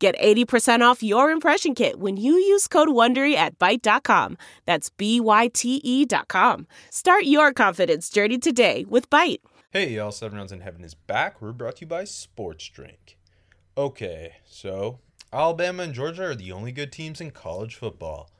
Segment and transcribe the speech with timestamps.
[0.00, 4.38] Get 80% off your impression kit when you use code WONDERY at Byte.com.
[4.64, 6.66] That's B-Y-T-E dot com.
[6.88, 9.40] Start your confidence journey today with Byte.
[9.72, 11.42] Hey y'all, Seven Rounds in Heaven is back.
[11.42, 13.18] We're brought to you by Sports Drink.
[13.76, 15.00] Okay, so
[15.34, 18.30] Alabama and Georgia are the only good teams in college football.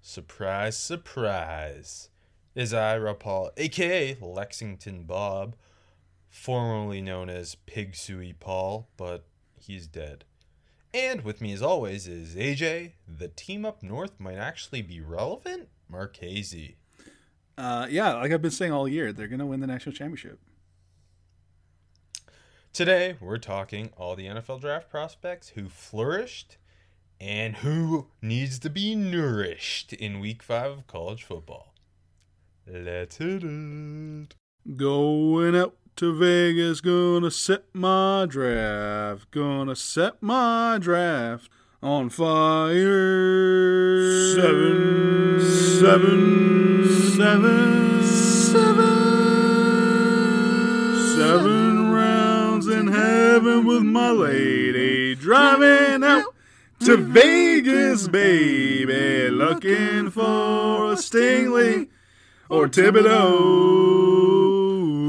[0.00, 2.08] Surprise, surprise.
[2.54, 5.54] Is Ira Paul, aka Lexington Bob,
[6.30, 9.26] formerly known as Pig Sooie Paul, but
[9.58, 10.24] he's dead.
[10.92, 12.92] And with me as always is AJ.
[13.06, 15.68] The team up north might actually be relevant.
[15.88, 16.76] Marchese.
[17.56, 20.40] Uh, yeah, like I've been saying all year, they're gonna win the national championship.
[22.72, 26.56] Today we're talking all the NFL draft prospects who flourished
[27.20, 31.74] and who needs to be nourished in week five of college football.
[32.66, 34.34] Let's hit it.
[34.76, 41.50] Going out to Vegas, gonna set my draft, gonna set my draft
[41.82, 42.74] on fire.
[44.34, 48.90] Seven, seven, seven, seven,
[51.16, 56.34] seven rounds in heaven with my lady, driving out
[56.80, 61.88] to Vegas, baby, looking for a Stingley
[62.48, 64.09] or Thibodeaux.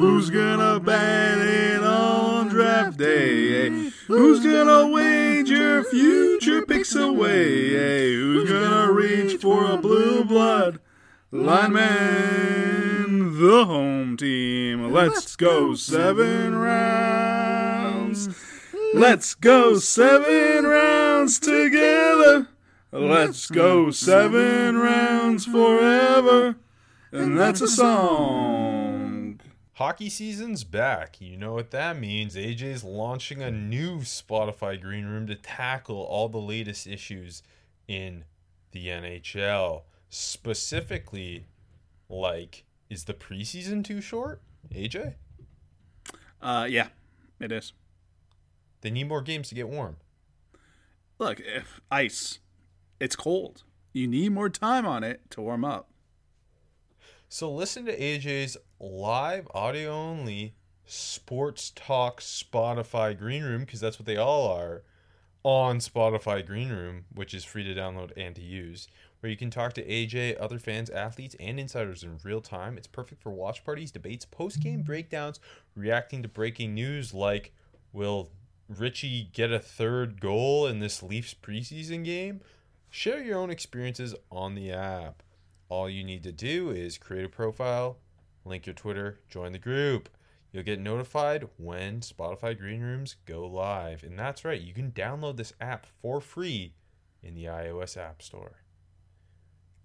[0.02, 3.68] Who's gonna bat it on draft day?
[3.68, 3.92] eh?
[4.08, 7.76] Who's gonna wager future picks away?
[7.76, 8.08] eh?
[8.16, 10.80] Who's gonna reach for a blue blood
[11.32, 11.82] lineman?
[13.40, 14.92] The home team.
[14.92, 18.28] Let's go seven rounds.
[18.95, 22.48] Let's go seven rounds together.
[22.92, 26.56] Let's go seven rounds forever.
[27.11, 28.61] And that's a song.
[29.81, 31.19] Hockey season's back.
[31.19, 32.36] You know what that means.
[32.36, 37.42] AJ's launching a new Spotify Green Room to tackle all the latest issues
[37.87, 38.25] in
[38.73, 39.81] the NHL.
[40.08, 41.47] Specifically,
[42.09, 44.43] like, is the preseason too short?
[44.71, 45.15] AJ?
[46.39, 46.89] Uh, yeah,
[47.39, 47.73] it is.
[48.81, 49.95] They need more games to get warm.
[51.17, 52.37] Look, if ice,
[52.99, 53.63] it's cold.
[53.93, 55.89] You need more time on it to warm up.
[57.30, 60.55] So listen to AJ's live audio only
[60.86, 64.81] sports talk Spotify Green Room because that's what they all are
[65.43, 68.87] on Spotify Green Room, which is free to download and to use,
[69.19, 72.75] where you can talk to AJ, other fans, athletes, and insiders in real time.
[72.75, 75.39] It's perfect for watch parties, debates, post game breakdowns,
[75.75, 77.53] reacting to breaking news like
[77.93, 78.31] will
[78.67, 82.42] Richie get a third goal in this Leafs preseason game?
[82.89, 85.21] Share your own experiences on the app.
[85.69, 87.98] All you need to do is create a profile,
[88.46, 90.10] link your Twitter, join the group.
[90.52, 94.04] You'll get notified when Spotify Green Rooms go live.
[94.04, 96.74] And that's right, you can download this app for free
[97.24, 98.64] in the iOS App Store.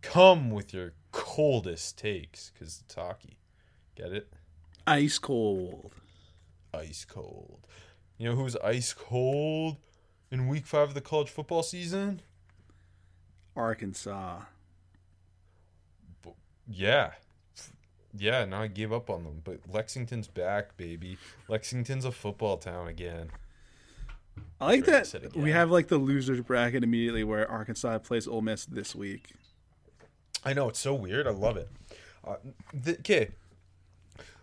[0.03, 3.39] Come with your coldest takes because it's hockey.
[3.95, 4.33] Get it?
[4.87, 5.95] Ice cold.
[6.75, 7.67] Ice cold.
[8.19, 9.77] You know who's ice cold
[10.31, 12.23] in week five of the college football season?
[13.55, 14.41] Arkansas.
[16.69, 17.13] Yeah.
[18.19, 19.43] Yeah, now I gave up on them.
[19.45, 21.19] But Lexington's back, baby.
[21.49, 23.31] Lexington's a football town again.
[24.61, 28.27] I like I that said we have like the losers bracket immediately where Arkansas plays
[28.27, 29.31] Ole Miss this week.
[30.45, 31.27] I know, it's so weird.
[31.27, 31.69] I love it.
[32.25, 32.37] Uh,
[32.73, 33.31] the, okay.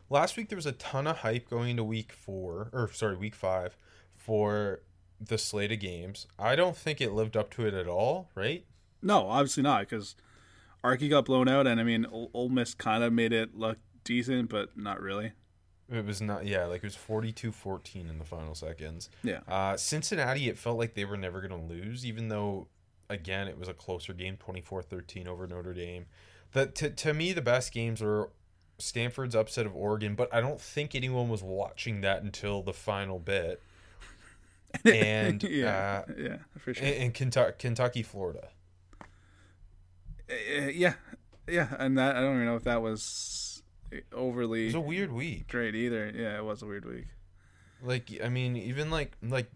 [0.10, 3.36] Last week there was a ton of hype going into week four, or sorry, week
[3.36, 3.78] five,
[4.18, 4.82] for
[5.20, 6.28] the slate of games.
[6.38, 8.66] I don't think it lived up to it at all, right?
[9.02, 10.16] No, obviously not because
[10.84, 14.50] Arky got blown out, and I mean Ole Miss kind of made it look decent,
[14.50, 15.32] but not really.
[15.92, 19.10] It was not, yeah, like it was 42 14 in the final seconds.
[19.22, 19.42] Yeah.
[19.48, 22.68] Uh, Cincinnati, it felt like they were never going to lose, even though,
[23.10, 26.06] again, it was a closer game 24 13 over Notre Dame.
[26.54, 28.32] The, to, to me, the best games were
[28.80, 33.20] Stanford's upset of Oregon, but I don't think anyone was watching that until the final
[33.20, 33.62] bit.
[34.86, 36.84] And, yeah, uh, yeah, for sure.
[36.84, 38.48] and, and Kentucky, Florida.
[40.34, 40.94] Uh, yeah,
[41.48, 45.12] yeah, and that I don't even know if that was It overly was a weird
[45.12, 45.48] week.
[45.48, 46.12] great either.
[46.16, 47.06] Yeah, it was a weird week.
[47.82, 49.48] Like, I mean, even like, like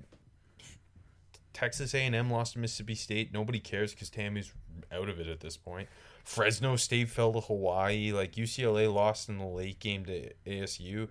[1.53, 3.33] Texas A&M lost to Mississippi State.
[3.33, 4.51] Nobody cares because Tammy's
[4.91, 5.88] out of it at this point.
[6.24, 8.12] Fresno State fell to Hawaii.
[8.12, 11.07] Like UCLA lost in the late game to ASU.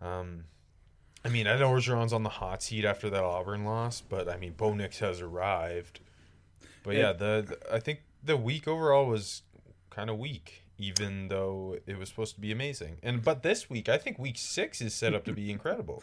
[0.00, 0.44] Um,
[1.24, 4.36] I mean, I know Orgeron's on the hot seat after that Auburn loss, but I
[4.38, 6.00] mean, Bo Nix has arrived.
[6.82, 7.12] But yeah, Yeah.
[7.12, 9.42] the, the I think the week overall was
[9.90, 12.98] kind of weak, even though it was supposed to be amazing.
[13.02, 16.02] And but this week, I think week six is set up to be incredible.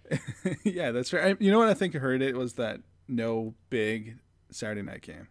[0.64, 1.24] yeah, that's right.
[1.24, 4.18] I, you know what I think I heard it was that no big
[4.50, 5.28] Saturday night game.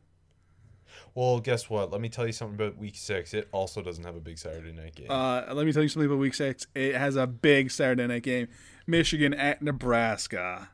[1.16, 1.92] Well, guess what?
[1.92, 3.34] Let me tell you something about week six.
[3.34, 5.12] It also doesn't have a big Saturday night game.
[5.12, 6.66] Uh, let me tell you something about week six.
[6.74, 8.48] It has a big Saturday night game.
[8.88, 10.70] Michigan at Nebraska.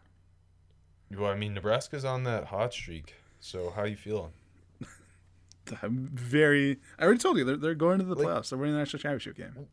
[1.16, 3.16] well, I mean, Nebraska's on that hot streak.
[3.40, 4.32] So how you feeling?
[5.82, 6.80] I'm very.
[6.98, 8.50] I already told you they're, they're going to the Like- playoffs.
[8.50, 9.68] They're winning the national championship game.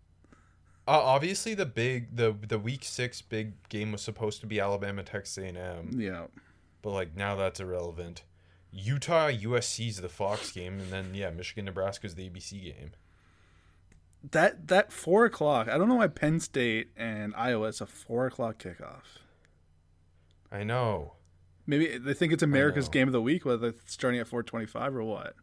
[0.88, 5.02] Uh, obviously, the big the the week six big game was supposed to be Alabama
[5.02, 6.26] Texas A and M, Yeah.
[6.82, 8.22] but like now that's irrelevant.
[8.70, 12.90] Utah USC's the Fox game, and then yeah, Michigan Nebraska's the ABC game.
[14.30, 15.68] That that four o'clock.
[15.68, 19.18] I don't know why Penn State and Iowa is a four o'clock kickoff.
[20.52, 21.14] I know.
[21.66, 24.66] Maybe they think it's America's game of the week, whether it's starting at four twenty
[24.66, 25.34] five or what.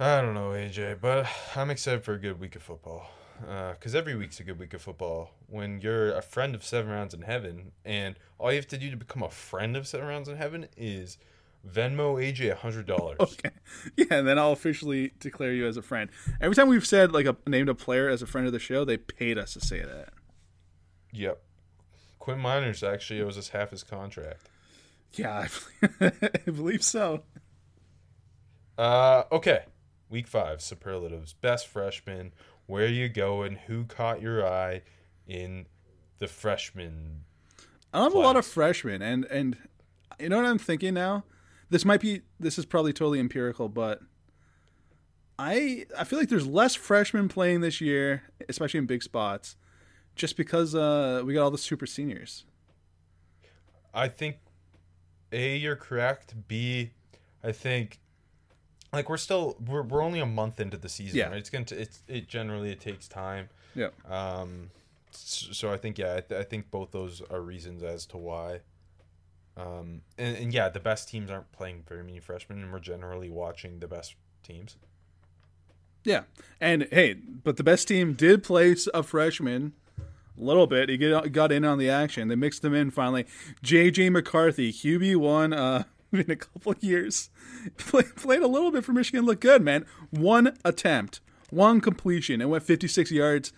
[0.00, 3.10] I don't know, AJ, but I'm excited for a good week of football.
[3.38, 5.32] Because every week's a good week of football.
[5.46, 8.90] When you're a friend of Seven Rounds in Heaven, and all you have to do
[8.90, 11.18] to become a friend of Seven Rounds in Heaven is
[11.68, 13.16] Venmo AJ $100.
[13.20, 13.50] Okay.
[13.98, 16.08] Yeah, and then I'll officially declare you as a friend.
[16.40, 18.86] Every time we've said like a named a player as a friend of the show,
[18.86, 20.14] they paid us to say that.
[21.12, 21.42] Yep.
[22.18, 24.48] Quinn Meinerz actually owes us half his contract.
[25.12, 25.46] Yeah,
[26.00, 26.12] I
[26.46, 27.22] I believe so.
[28.78, 29.64] Uh, okay.
[30.10, 31.32] Week five, superlatives.
[31.32, 32.32] Best freshman.
[32.66, 33.56] Where you going?
[33.68, 34.82] Who caught your eye
[35.26, 35.66] in
[36.18, 37.22] the freshman?
[37.94, 39.56] I have a lot of freshmen, and and
[40.18, 41.24] you know what I'm thinking now.
[41.70, 44.00] This might be this is probably totally empirical, but
[45.38, 49.56] I I feel like there's less freshmen playing this year, especially in big spots,
[50.16, 52.44] just because uh, we got all the super seniors.
[53.94, 54.36] I think
[55.32, 56.34] A, you're correct.
[56.46, 56.90] B,
[57.42, 58.00] I think
[58.92, 61.28] like we're still we're, we're only a month into the season, Yeah.
[61.28, 61.38] right?
[61.38, 63.48] It's gonna t- it's it generally it takes time.
[63.74, 63.88] Yeah.
[64.08, 64.70] Um,
[65.12, 68.60] so I think yeah, I, th- I think both those are reasons as to why.
[69.56, 73.28] Um, and, and yeah, the best teams aren't playing very many freshmen, and we're generally
[73.28, 74.76] watching the best teams.
[76.04, 76.22] Yeah,
[76.60, 80.88] and hey, but the best team did place a freshman a little bit.
[80.88, 82.28] He get, got in on the action.
[82.28, 83.26] They mixed him in finally.
[83.62, 87.30] JJ McCarthy, QB one, uh, in a couple years,
[87.76, 89.24] Play, played a little bit for Michigan.
[89.24, 89.86] Looked good, man.
[90.10, 91.20] One attempt,
[91.50, 93.52] one completion, and went 56 yards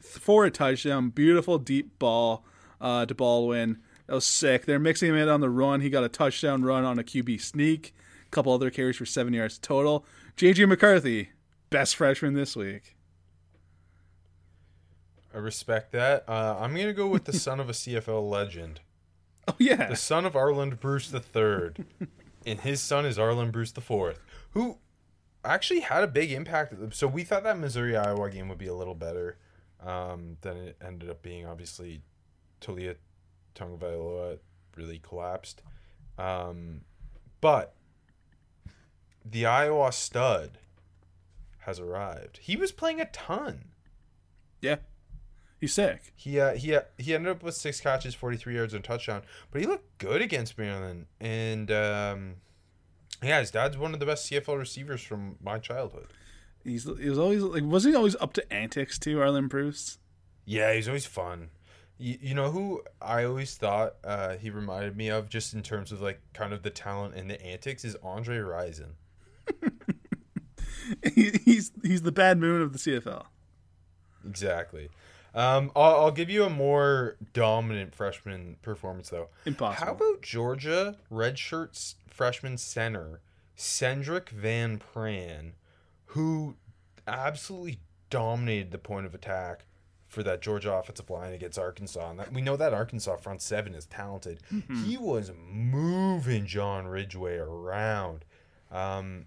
[0.00, 1.10] for a touchdown.
[1.10, 2.44] Beautiful deep ball
[2.80, 3.78] uh, to Baldwin.
[4.06, 4.66] That was sick.
[4.66, 5.80] They're mixing him in on the run.
[5.80, 7.94] He got a touchdown run on a QB sneak.
[8.26, 10.04] A couple other carries for seven yards total.
[10.36, 11.30] JJ McCarthy,
[11.70, 12.94] best freshman this week.
[15.34, 16.24] I respect that.
[16.28, 18.80] Uh, I'm gonna go with the son of a CFL legend.
[19.48, 21.84] Oh yeah, the son of Arland Bruce III,
[22.46, 24.18] and his son is Arland Bruce IV,
[24.50, 24.78] who
[25.44, 26.74] actually had a big impact.
[26.94, 29.38] So we thought that Missouri Iowa game would be a little better
[29.80, 31.46] um, than it ended up being.
[31.46, 32.02] Obviously,
[32.60, 32.96] Taulia
[33.54, 34.38] Tagovailoa
[34.76, 35.62] really collapsed,
[36.18, 36.80] um,
[37.40, 37.76] but
[39.24, 40.58] the Iowa stud
[41.60, 42.40] has arrived.
[42.42, 43.66] He was playing a ton.
[44.60, 44.76] yeah.
[45.58, 46.12] He's sick.
[46.14, 48.86] He uh, he uh, he ended up with six catches, forty three yards, and a
[48.86, 49.22] touchdown.
[49.50, 52.34] But he looked good against Maryland, and um,
[53.22, 56.08] yeah, his dad's one of the best CFL receivers from my childhood.
[56.62, 59.98] He's he was always like wasn't he always up to antics too, Arland Bruce?
[60.44, 61.48] Yeah, he's always fun.
[61.98, 65.90] You, you know who I always thought uh, he reminded me of, just in terms
[65.90, 68.90] of like kind of the talent and the antics, is Andre Rison.
[71.14, 73.24] He, he's he's the bad moon of the CFL.
[74.24, 74.88] Exactly.
[75.36, 79.28] Um, I'll, I'll give you a more dominant freshman performance though.
[79.44, 79.86] Impossible.
[79.86, 83.20] How about Georgia redshirt s- freshman center
[83.56, 85.52] Sedrick Van Pran,
[86.06, 86.56] who
[87.06, 87.78] absolutely
[88.10, 89.66] dominated the point of attack
[90.06, 92.10] for that Georgia offensive line against Arkansas?
[92.10, 94.40] And that, we know that Arkansas front seven is talented.
[94.86, 98.24] He was moving John Ridgeway around.
[98.72, 99.26] Um,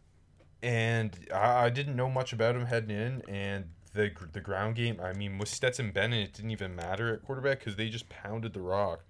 [0.61, 4.99] and I, I didn't know much about him heading in, and the the ground game.
[5.01, 8.53] I mean, with Stetson Bennett, it didn't even matter at quarterback because they just pounded
[8.53, 9.03] the rock.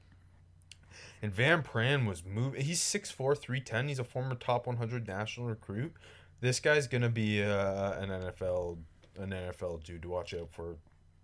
[1.22, 2.62] And Van Pran was moving.
[2.62, 3.90] He's 6'4", 310.
[3.90, 5.94] He's a former top 100 national recruit.
[6.40, 8.78] This guy's gonna be uh, an NFL
[9.18, 10.78] an NFL dude to watch out for,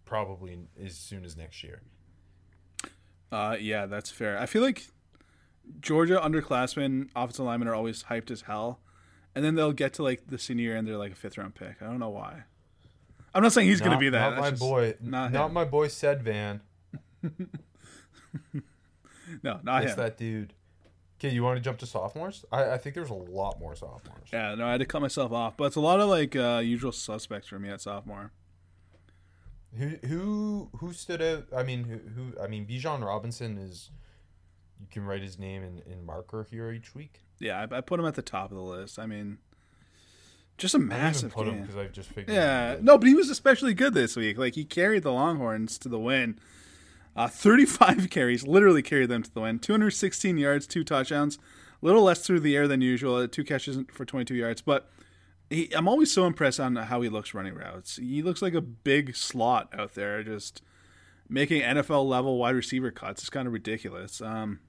[0.04, 1.82] probably as soon as next year.
[3.32, 4.38] Uh, yeah, that's fair.
[4.38, 4.88] I feel like
[5.80, 8.80] Georgia underclassmen, offensive linemen are always hyped as hell,
[9.34, 11.82] and then they'll get to like the senior and they're like a fifth round pick.
[11.82, 12.44] I don't know why.
[13.36, 14.20] I'm not saying he's going to be that.
[14.20, 14.94] Not That's my just boy.
[15.02, 15.90] not Not, my boy.
[15.90, 16.62] Said Van.
[19.44, 19.98] No, not It's him.
[20.00, 20.54] that dude.
[21.20, 22.46] Okay, you want to jump to sophomores?
[22.52, 24.30] I, I think there's a lot more sophomores.
[24.32, 26.62] Yeah, no, I had to cut myself off, but it's a lot of like uh,
[26.64, 28.32] usual suspects for me at sophomore.
[29.78, 31.46] Who who who stood out?
[31.56, 33.90] I mean, who, who I mean, Bijan Robinson is.
[34.80, 37.22] You can write his name in, in marker here each week.
[37.40, 39.00] Yeah, I, I put him at the top of the list.
[39.00, 39.38] I mean,
[40.58, 41.62] just a massive put game.
[41.62, 42.36] because I've just figured.
[42.36, 44.38] Yeah, no, but he was especially good this week.
[44.38, 46.40] Like he carried the Longhorns to the win.
[47.16, 49.60] Uh, 35 carries, literally carried them to the win.
[49.60, 51.38] 216 yards, two touchdowns.
[51.82, 53.28] A little less through the air than usual.
[53.28, 54.90] Two catches for 22 yards, but
[55.50, 57.98] he, I'm always so impressed on how he looks running routes.
[57.98, 60.62] He looks like a big slot out there, just
[61.30, 63.22] making NFL level wide receiver cuts.
[63.22, 64.22] It's kind of ridiculous.
[64.22, 64.60] Um,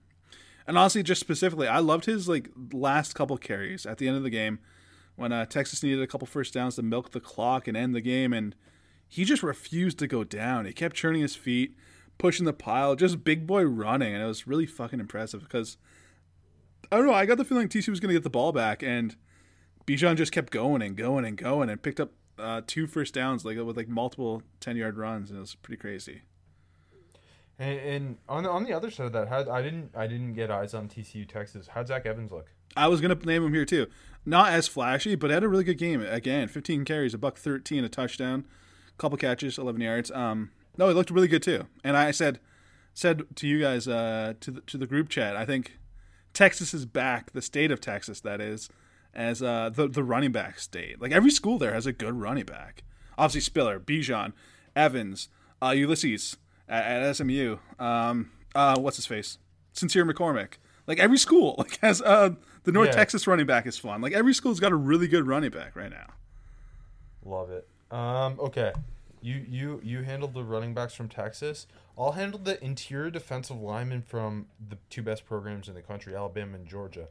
[0.67, 4.23] and honestly, just specifically, I loved his like last couple carries at the end of
[4.23, 4.59] the game
[5.17, 8.01] when uh, Texas needed a couple first downs to milk the clock and end the
[8.01, 8.55] game, and
[9.09, 10.67] he just refused to go down.
[10.67, 11.77] He kept churning his feet,
[12.19, 15.79] pushing the pile, just big boy running, and it was really fucking impressive because
[16.91, 17.15] I don't know.
[17.15, 19.17] I got the feeling TC was going to get the ball back, and
[19.87, 23.45] Bijan just kept going and going and going, and picked up uh, two first downs
[23.45, 26.23] like with like multiple ten yard runs, and it was pretty crazy.
[27.59, 30.51] And, on the, on the other side of that, how, I didn't I didn't get
[30.51, 31.69] eyes on TCU Texas.
[31.69, 32.51] How'd Zach Evans look?
[32.77, 33.87] I was gonna name him here too.
[34.25, 36.01] Not as flashy, but had a really good game.
[36.03, 38.45] Again, 15 carries, a buck 13, a touchdown,
[38.89, 40.11] a couple catches, 11 yards.
[40.11, 41.67] Um, no, he looked really good too.
[41.85, 42.41] And I said
[42.93, 45.79] said to you guys uh, to the, to the group chat, I think
[46.33, 48.69] Texas is back, the state of Texas that is,
[49.15, 51.01] as uh, the the running back state.
[51.01, 52.83] Like every school there has a good running back.
[53.17, 54.33] Obviously Spiller, Bijan,
[54.75, 55.29] Evans,
[55.63, 56.37] uh, Ulysses
[56.69, 57.59] at, at SMU.
[57.79, 59.39] Um, uh, what's his face?
[59.73, 60.55] Sincere McCormick.
[60.87, 62.31] Like every school like has uh,
[62.67, 62.97] the North Yeah.
[62.97, 64.03] Texas running back is fun.
[64.03, 66.09] Like every school's got a really good running back right now.
[67.25, 67.67] Love it.
[67.91, 68.73] Um, okay.
[69.23, 71.67] You you you handled the running backs from Texas.
[71.97, 76.57] I'll handle the interior defensive linemen from the two best programs in the country, Alabama
[76.57, 77.09] and Georgia.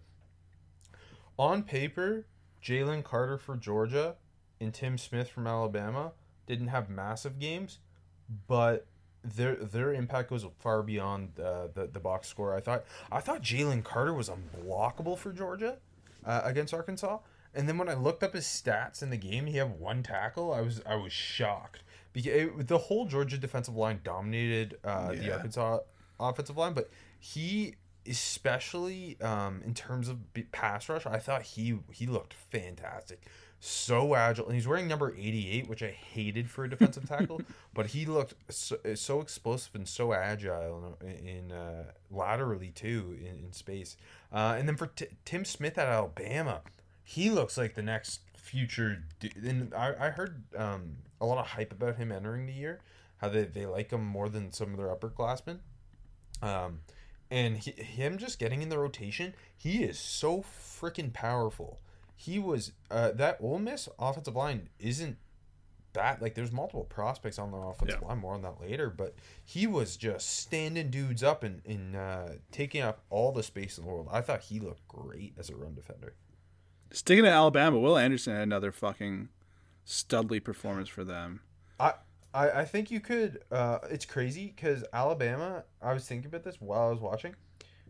[1.40, 2.26] On paper,
[2.64, 4.16] Jalen Carter for Georgia
[4.62, 6.12] and Tim Smith from Alabama
[6.48, 7.80] didn't have massive games,
[8.48, 8.86] but
[9.26, 12.56] their their impact goes far beyond uh, the the box score.
[12.56, 15.78] I thought I thought Jalen Carter was unblockable for Georgia
[16.26, 17.20] uh, against Arkansas.
[17.54, 20.54] And then when I looked up his stats in the game, he had one tackle.
[20.54, 25.34] I was I was shocked because it, the whole Georgia defensive line dominated uh, the
[25.34, 25.80] Arkansas
[26.20, 26.90] offensive line, but
[27.20, 27.76] he
[28.08, 30.20] especially um, in terms of
[30.52, 33.22] pass rush, I thought he he looked fantastic.
[33.60, 37.42] So agile, and he's wearing number eighty-eight, which I hated for a defensive tackle.
[37.74, 43.46] but he looked so, so explosive and so agile in, in uh, laterally too in,
[43.46, 43.98] in space.
[44.32, 46.62] Uh, and then for T- Tim Smith at Alabama,
[47.04, 49.04] he looks like the next future.
[49.44, 52.82] And I, I heard um, a lot of hype about him entering the year,
[53.18, 55.60] how they, they like him more than some of their upperclassmen.
[56.42, 56.82] Um,
[57.32, 61.80] and he, him just getting in the rotation, he is so freaking powerful.
[62.16, 65.18] He was uh, that Ole Miss offensive line isn't
[65.94, 66.22] bad.
[66.22, 68.08] Like there's multiple prospects on the offensive Yeah.
[68.08, 68.20] line.
[68.20, 72.82] More on that later, but he was just standing dudes up and, and uh, taking
[72.82, 74.08] up all the space in the world.
[74.12, 76.16] I thought he looked great as a run defender.
[76.92, 79.30] Sticking to Alabama, Will Anderson had another fucking
[79.86, 81.42] studly performance for them.
[81.80, 81.94] I,
[82.34, 83.44] I, I think you could.
[83.52, 85.64] Uh, it's crazy because Alabama.
[85.82, 87.36] I was thinking about this while I was watching.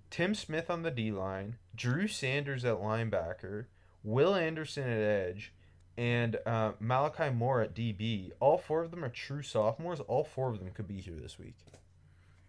[0.10, 3.66] Tim Smith on the D line, Drew Sanders at linebacker,
[4.06, 5.52] Will Anderson at edge,
[5.98, 8.32] and uh, Malachi Moore at DB.
[8.40, 10.00] All four of them are true sophomores.
[10.02, 11.56] All four of them could be here this week.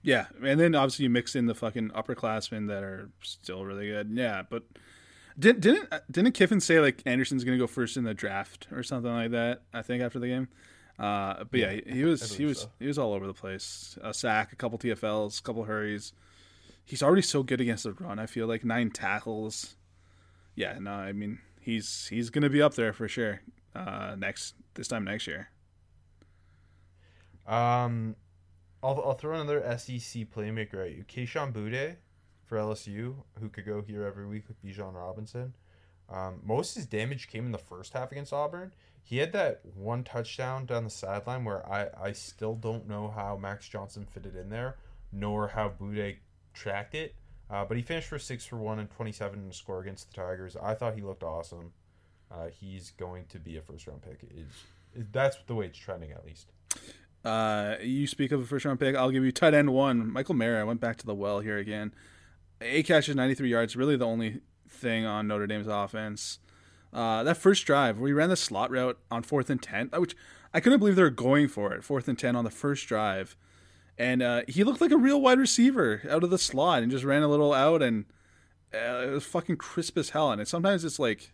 [0.03, 4.11] Yeah, and then obviously you mix in the fucking upperclassmen that are still really good.
[4.13, 4.63] Yeah, but
[5.39, 9.13] didn't didn't didn't Kiffin say like Anderson's gonna go first in the draft or something
[9.13, 9.63] like that?
[9.73, 10.49] I think after the game.
[10.99, 12.71] Uh, but yeah, he, he was he was so.
[12.79, 13.99] he was all over the place.
[14.03, 16.13] A sack, a couple TFLs, a couple hurries.
[16.85, 18.19] He's already so good against the run.
[18.19, 19.77] I feel like nine tackles.
[20.57, 23.43] Yeah, no, I mean he's he's gonna be up there for sure.
[23.75, 25.51] Uh, next this time next year.
[27.47, 28.17] Um,
[28.83, 31.05] I'll, I'll throw another SEC playmaker at you.
[31.05, 31.97] Kayshon Boutte
[32.45, 35.55] for LSU, who could go here every week with Bijan Robinson.
[36.09, 38.73] Um, most of his damage came in the first half against Auburn.
[39.03, 43.37] He had that one touchdown down the sideline where I, I still don't know how
[43.37, 44.77] Max Johnson fitted in there,
[45.13, 46.17] nor how Boutte
[46.55, 47.15] tracked it.
[47.49, 50.21] Uh, but he finished for six for one and 27 in a score against the
[50.21, 50.57] Tigers.
[50.61, 51.73] I thought he looked awesome.
[52.31, 54.29] Uh, he's going to be a first round pick.
[54.35, 56.53] Is that's the way it's trending at least.
[57.25, 58.97] Uh, you speak of a first round pick.
[58.97, 60.13] I'll give you tight end one.
[60.13, 60.59] Michael Mayer.
[60.59, 61.93] I went back to the well here again.
[62.61, 63.77] Eight catches, 93 yards.
[63.77, 66.39] Really the only thing on Notre Dame's offense.
[66.93, 70.17] Uh, that first drive, we ran the slot route on fourth and ten, which
[70.55, 71.85] I couldn't believe they were going for it.
[71.85, 73.37] Fourth and ten on the first drive,
[73.99, 77.05] and uh, he looked like a real wide receiver out of the slot and just
[77.05, 78.05] ran a little out, and
[78.75, 80.31] uh, it was fucking crisp as hell.
[80.31, 81.33] And sometimes it's like,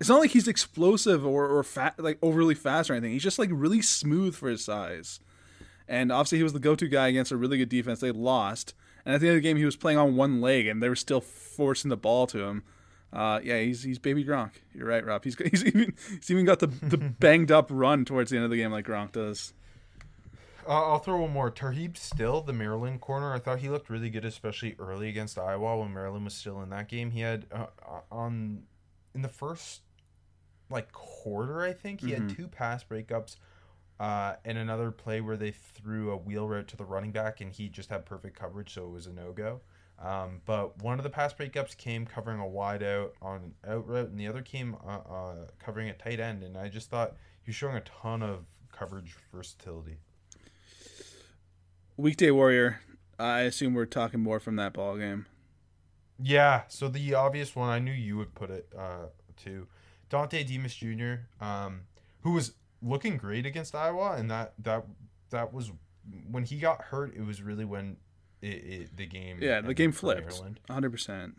[0.00, 3.12] it's not like he's explosive or or fat, like overly fast or anything.
[3.12, 5.20] He's just like really smooth for his size.
[5.88, 8.00] And obviously, he was the go-to guy against a really good defense.
[8.00, 10.66] They lost, and at the end of the game, he was playing on one leg,
[10.66, 12.64] and they were still forcing the ball to him.
[13.12, 14.52] Uh, yeah, he's he's baby Gronk.
[14.74, 15.24] You're right, Rob.
[15.24, 18.50] He's he's even he's even got the the banged up run towards the end of
[18.50, 19.52] the game like Gronk does.
[20.66, 21.50] Uh, I'll throw one more.
[21.50, 23.32] Tarheeb Still, the Maryland corner.
[23.32, 26.70] I thought he looked really good, especially early against Iowa when Maryland was still in
[26.70, 27.10] that game.
[27.12, 27.66] He had uh,
[28.10, 28.64] on
[29.14, 29.82] in the first
[30.68, 32.28] like quarter, I think he Mm-hmm.
[32.28, 33.36] had two pass breakups.
[33.98, 37.50] Uh, and another play where they threw a wheel route to the running back, and
[37.52, 39.60] he just had perfect coverage, so it was a no go.
[39.98, 43.86] Um, but one of the pass breakups came covering a wide out on an out
[43.88, 46.42] route, and the other came uh, uh, covering a tight end.
[46.42, 49.96] And I just thought he was showing a ton of coverage versatility.
[51.96, 52.80] Weekday Warrior.
[53.18, 55.26] I assume we're talking more from that ball game.
[56.18, 59.06] Yeah, so the obvious one I knew you would put it uh,
[59.44, 59.66] to
[60.10, 61.82] Dontay Demus Jr., um,
[62.20, 64.84] who was looking great against Iowa, and that that
[65.30, 65.72] that was
[66.30, 67.14] when he got hurt.
[67.14, 67.96] It was really when
[68.40, 70.22] it, it the game Yeah, the game flipped.
[70.22, 70.60] Maryland.
[70.66, 70.90] 100.
[70.90, 71.34] percent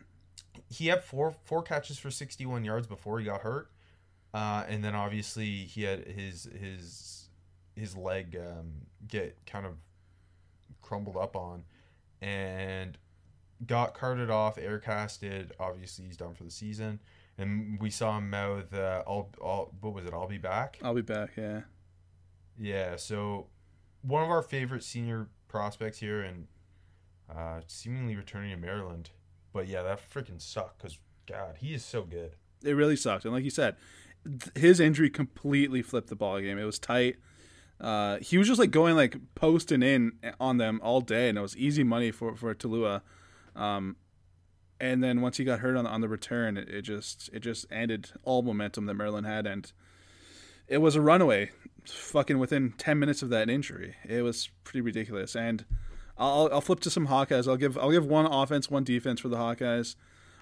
[0.69, 3.71] He had four four catches for sixty one yards before he got hurt,
[4.33, 7.29] uh, and then obviously he had his his
[7.75, 8.73] his leg um,
[9.07, 9.73] get kind of
[10.87, 11.63] crumbled up on,
[12.21, 12.97] and
[13.65, 15.51] got carted off, air casted.
[15.59, 16.99] Obviously, he's done for the season.
[17.37, 20.13] And we saw him mouth, uh, "I'll, I'll, what was it?
[20.13, 21.31] I'll be back." I'll be back.
[21.37, 21.61] Yeah.
[22.57, 22.95] Yeah.
[22.95, 23.47] So,
[24.01, 26.47] one of our favorite senior prospects here, and
[27.29, 29.11] uh, seemingly returning to Maryland.
[29.53, 30.79] But yeah, that freaking sucked.
[30.79, 32.31] Cause God, he is so good.
[32.63, 33.25] It really sucked.
[33.25, 33.75] And like you said,
[34.25, 36.57] th- his injury completely flipped the ball game.
[36.57, 37.17] It was tight.
[37.79, 41.41] Uh, he was just like going like posting in on them all day, and it
[41.41, 43.01] was easy money for for Taulia.
[43.55, 43.97] Um,
[44.79, 47.39] and then once he got hurt on the, on the return, it, it just it
[47.39, 49.71] just ended all momentum that Maryland had, and
[50.67, 51.51] it was a runaway.
[51.85, 55.35] Fucking within ten minutes of that injury, it was pretty ridiculous.
[55.35, 55.63] And
[56.17, 57.47] I'll I'll flip to some Hawkeyes.
[57.47, 59.95] I'll give I'll give one offense, one defense for the Hawkeyes.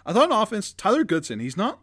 [0.06, 1.40] I thought on offense, Tyler Goodson.
[1.40, 1.80] He's not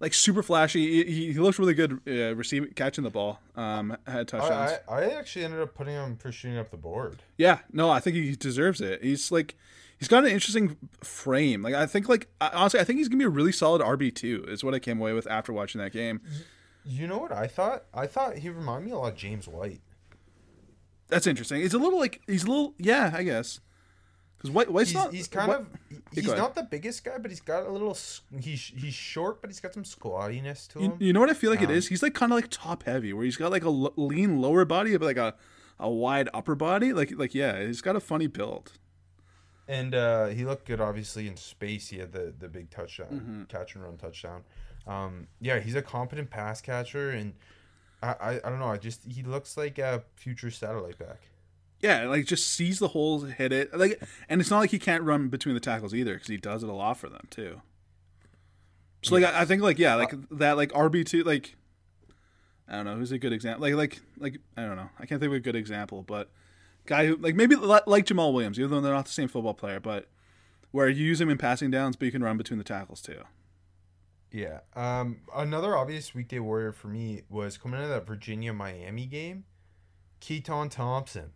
[0.00, 1.04] like super flashy.
[1.04, 3.40] He, he looks really good uh, receiving, catching the ball.
[3.54, 4.78] Um, had touchdowns.
[4.88, 7.22] I, I, I actually ended up putting him for shooting up the board.
[7.36, 9.02] Yeah, no, I think he deserves it.
[9.02, 9.54] He's like,
[9.98, 11.62] he's got an interesting frame.
[11.62, 14.44] Like, I think, like, honestly, I think he's gonna be a really solid RB two.
[14.48, 16.20] Is what I came away with after watching that game.
[16.84, 17.84] You know what I thought?
[17.92, 19.80] I thought he reminded me a lot of James White.
[21.08, 21.60] That's interesting.
[21.60, 23.60] He's a little like he's a little, yeah, I guess.
[24.36, 25.12] Because White, White's He's, not.
[25.14, 25.66] he's kind of
[26.12, 27.96] he's not the biggest guy, but he's got a little.
[28.38, 30.96] He's he's short, but he's got some squattiness to You, him.
[31.00, 31.88] you know what I feel like it Um, is?
[31.88, 34.64] He's like kind of like top heavy, where he's got like a l- lean lower
[34.64, 35.34] body, but like a
[35.80, 36.92] a wide upper body.
[36.92, 38.72] Like like yeah, he's got a funny build.
[39.68, 41.88] And uh, he looked good, obviously in space.
[41.88, 43.42] He had the the big touchdown, Mm-hmm.
[43.44, 44.44] catch and run touchdown.
[44.86, 47.32] Um, yeah, he's a competent pass catcher, and
[48.02, 48.68] I, I I don't know.
[48.68, 51.22] I just he looks like a future satellite back.
[51.80, 53.76] Yeah, like just sees the holes, hit it.
[53.76, 56.62] Like, and it's not like he can't run between the tackles either, because he does
[56.62, 57.60] it a lot for them too.
[59.02, 61.54] So like, I, I think like yeah, like that like RB two like,
[62.68, 63.62] I don't know who's a good example.
[63.62, 64.88] Like like like I don't know.
[64.98, 66.30] I can't think of a good example, but
[66.86, 69.54] guy who like maybe li- like Jamaal Williams, even though they're not the same football
[69.54, 70.08] player, but
[70.70, 73.20] where you use him in passing downs, but you can run between the tackles too.
[74.32, 74.60] Yeah.
[74.74, 79.44] Um, another obvious weekday warrior for me was coming out of that Virginia Miami game,
[80.20, 81.30] Keytaon Thompson,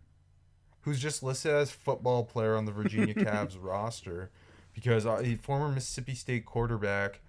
[0.81, 4.31] who's just listed as football player on the Virginia Cavs roster
[4.73, 7.21] because a former Mississippi State quarterback.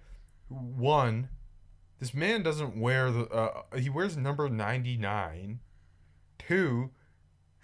[0.49, 1.29] One,
[1.99, 5.59] this man doesn't wear the uh, he wears number 99.
[6.37, 6.91] Two,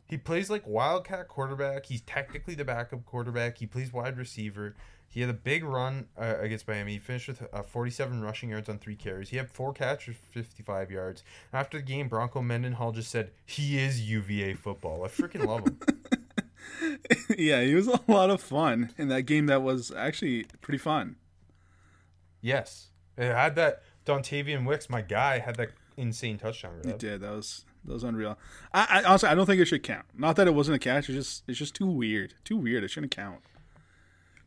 [0.05, 1.85] he plays like wildcat quarterback.
[1.85, 3.57] He's technically the backup quarterback.
[3.57, 4.75] He plays wide receiver.
[5.11, 6.93] He had a big run uh, against Miami.
[6.93, 9.29] He finished with uh, 47 rushing yards on three carries.
[9.29, 11.23] He had four catches 55 yards.
[11.51, 15.03] After the game, Bronco Mendenhall just said, he is UVA football.
[15.03, 15.79] I freaking love him.
[17.37, 19.47] yeah, he was a lot of fun in that game.
[19.47, 21.15] That was actually pretty fun.
[22.41, 22.85] yes.
[23.17, 26.79] It had that Dontayvion Wicks, my guy, had that insane touchdown.
[26.85, 27.19] He did.
[27.19, 28.37] That was that was unreal.
[28.73, 30.05] I, I honestly I don't think it should count.
[30.17, 31.09] Not that it wasn't a catch.
[31.09, 32.35] It's just it's just too weird.
[32.45, 32.85] Too weird.
[32.85, 33.41] It shouldn't count.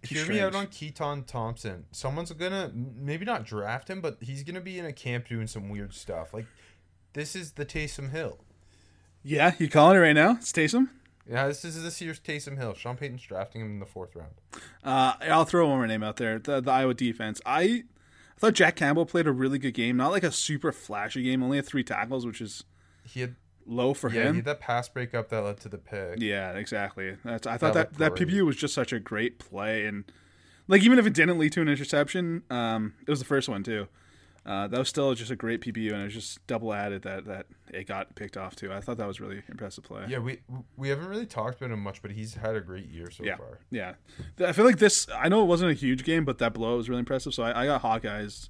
[0.03, 1.85] Too Hear me out on Keytaon Thompson.
[1.93, 5.69] Someone's gonna maybe not draft him, but he's gonna be in a camp doing some
[5.69, 6.35] weird stuff.
[6.35, 6.47] Like
[7.13, 8.39] this is the Taysom Hill.
[9.23, 10.33] Yeah, you calling it right now?
[10.33, 10.89] It's Taysom.
[11.29, 12.75] Yeah, this is this year's Taysom Hill.
[12.75, 14.33] Sean Payton's drafting him in the fourth round.
[14.83, 16.41] Uh, I'll throw one more name out there.
[16.41, 17.41] The, the Iowa defense.
[17.47, 17.85] I I
[18.39, 19.97] thought Jack Campbell played a really good game.
[19.97, 21.45] Not like a super flashy game.
[21.45, 22.65] Only had three tackles, which is
[23.05, 24.37] He had low for yeah, him.
[24.37, 26.19] had that pass breakup that led to the pick.
[26.21, 27.17] Yeah, exactly.
[27.25, 28.29] That's I thought That that that.
[28.29, 30.05] PBU was just such a great play, and
[30.69, 33.63] like even if it didn't lead to an interception, um, it was the first one
[33.63, 33.89] too.
[34.45, 37.27] Uh, that was still just a great PBU, and it was just double added that
[37.27, 38.73] that it got picked off too.
[38.73, 40.05] I thought that was really impressive play.
[40.09, 40.41] Yeah, we
[40.77, 43.37] we haven't really talked about him much, but he's had a great year so Yeah.
[43.37, 43.61] far.
[43.71, 43.95] Yeah,
[44.45, 45.07] I feel like this.
[45.17, 47.35] I know it wasn't a huge game, but that blow was really impressive.
[47.35, 48.49] So I, I got Hawkeyes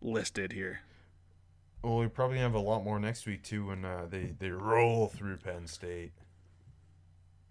[0.00, 0.80] listed here.
[1.82, 5.08] Well, we probably have a lot more next week too when uh, they they roll
[5.08, 6.12] through Penn State.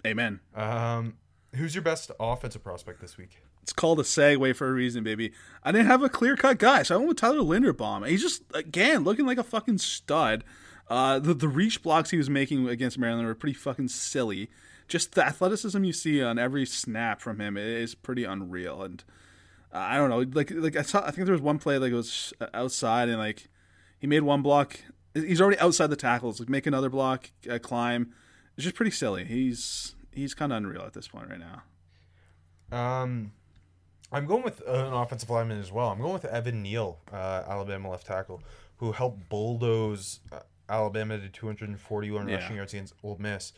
[0.06, 0.40] Amen.
[0.56, 1.16] Um,
[1.56, 3.42] who's your best offensive prospect this week?
[3.62, 5.34] It's called a segue for a reason, baby.
[5.64, 8.08] I didn't have a clear cut guy, so I went with Tyler Linderbaum.
[8.08, 10.44] He's just again looking like a fucking stud.
[10.88, 14.50] Uh, the the reach blocks he was making against Maryland were pretty fucking silly.
[14.88, 18.82] Just the athleticism you see on every snap from him is pretty unreal.
[18.82, 19.04] And
[19.74, 21.92] uh, I don't know, like like I saw, I think there was one play like
[21.92, 23.50] it was outside and like
[24.00, 24.80] he made one block.
[25.14, 26.40] He's already outside the tackles.
[26.40, 28.14] Like make another block, uh, climb.
[28.56, 29.26] It's just pretty silly.
[29.26, 31.62] He's he's kind of unreal at this point right now.
[32.72, 33.32] Um,
[34.12, 35.90] I'm going with uh, an offensive lineman as well.
[35.90, 38.42] I'm going with Evan Neal, uh, Alabama left tackle,
[38.78, 42.36] who helped bulldoze uh, Alabama to 241 Yeah.
[42.36, 43.54] rushing yards against Ole Miss.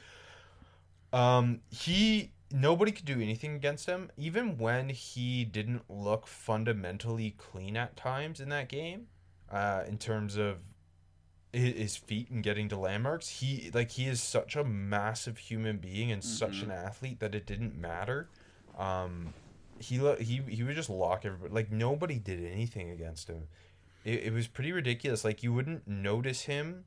[1.14, 7.76] Um, he nobody could do anything against him, even when he didn't look fundamentally clean
[7.78, 9.08] at times in that game.
[9.52, 10.58] Uh, in terms of
[11.52, 16.12] his feet and getting to landmarks, he like he is such a massive human being
[16.12, 18.30] and such an athlete that it didn't matter.
[18.78, 19.34] Um,
[19.80, 21.54] he lo- he he would just lock everybody.
[21.54, 23.48] Like nobody did anything against him.
[24.06, 25.26] It, it was pretty ridiculous.
[25.26, 26.86] Like you wouldn't notice him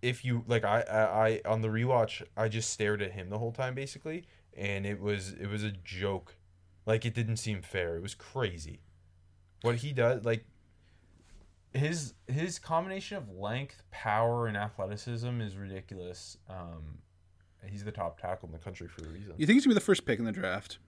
[0.00, 3.38] if you like I, I I on the rewatch I just stared at him the
[3.38, 4.24] whole time basically
[4.56, 6.36] and it was it was a joke.
[6.86, 7.96] Like it didn't seem fair.
[7.96, 8.80] It was crazy.
[9.62, 10.44] What he does like
[11.74, 16.36] his his combination of length, power and athleticism is ridiculous.
[16.48, 16.98] Um
[17.66, 19.34] he's the top tackle in the country for a reason.
[19.36, 20.78] You think he's gonna be the first pick in the draft?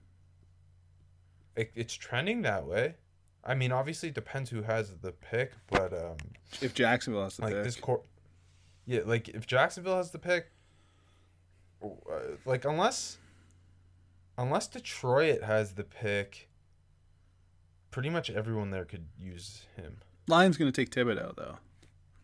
[1.55, 2.95] It, it's trending that way.
[3.45, 6.17] I mean, obviously it depends who has the pick, but um
[6.61, 7.63] If Jacksonville has the like pick.
[7.63, 8.03] this court
[8.85, 10.51] yeah like if jacksonville has the pick
[11.81, 11.87] uh,
[12.45, 13.17] like unless
[14.37, 16.49] unless detroit has the pick
[17.91, 21.57] pretty much everyone there could use him Lions gonna take Thibodeaux though.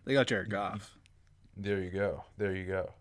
[0.06, 0.96] They got Jared Goff.
[1.58, 2.94] there you go there you go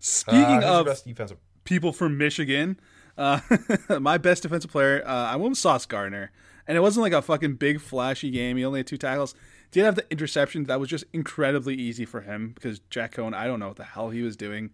[0.00, 2.78] Speaking Uh, of people from Michigan,
[3.16, 3.40] uh,
[4.00, 6.30] my best defensive player, uh, I went with Sauce Gardner,
[6.66, 8.56] and it wasn't like a fucking big flashy game.
[8.56, 9.34] He only had two tackles.
[9.72, 13.46] Did have the interception that was just incredibly easy for him because Jack Coan, I
[13.46, 14.70] don't know what the hell he was doing,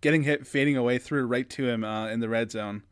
[0.00, 2.82] getting hit, fading away, threw right to him uh, in the red zone.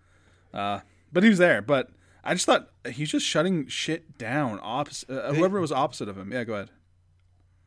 [0.53, 0.81] Uh,
[1.13, 1.63] but he was there.
[1.63, 1.89] But
[2.25, 4.59] I just thought he's just shutting shit down.
[4.63, 6.33] Opposite, uh, whoever was opposite of him.
[6.33, 6.71] Yeah, go ahead.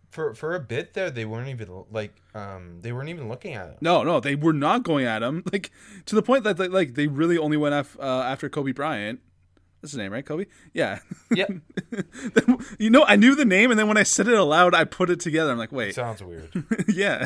[0.10, 3.66] for for a bit there they weren't even like um they weren't even looking at
[3.68, 5.44] him No, no, they were not going at him.
[5.52, 5.72] Like
[6.06, 9.20] to the point that they, like they really only went af- uh, after Coby Bryant.
[9.82, 10.26] That's his name, right?
[10.26, 10.46] Kobe.
[10.74, 11.00] Yeah.
[11.36, 11.48] yeah
[12.80, 15.10] you know, I knew the name, and then when I said it aloud, I put
[15.10, 15.52] it together.
[15.52, 16.50] I'm like, wait, sounds weird
[16.88, 17.26] yeah,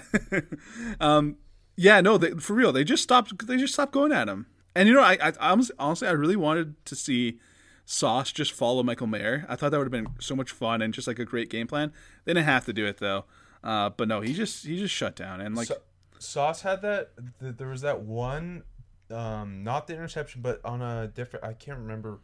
[0.99, 1.37] um,
[1.75, 2.01] yeah.
[2.01, 3.45] No, they, for real, they just stopped.
[3.47, 4.47] They just stopped going at him.
[4.77, 7.39] And you know, I, I honestly, honestly, I really wanted to see
[7.85, 9.45] Sauce just follow Michael Mayer.
[9.49, 11.67] I thought that would have been so much fun and just like a great game
[11.67, 11.91] plan.
[12.25, 13.25] They didn't have to do it though.
[13.63, 15.73] Uh, but no, he just he just shut down and like Sa-
[16.19, 18.63] sauce had that th- there was that one
[19.11, 22.19] um not the interception but on a different i can't remember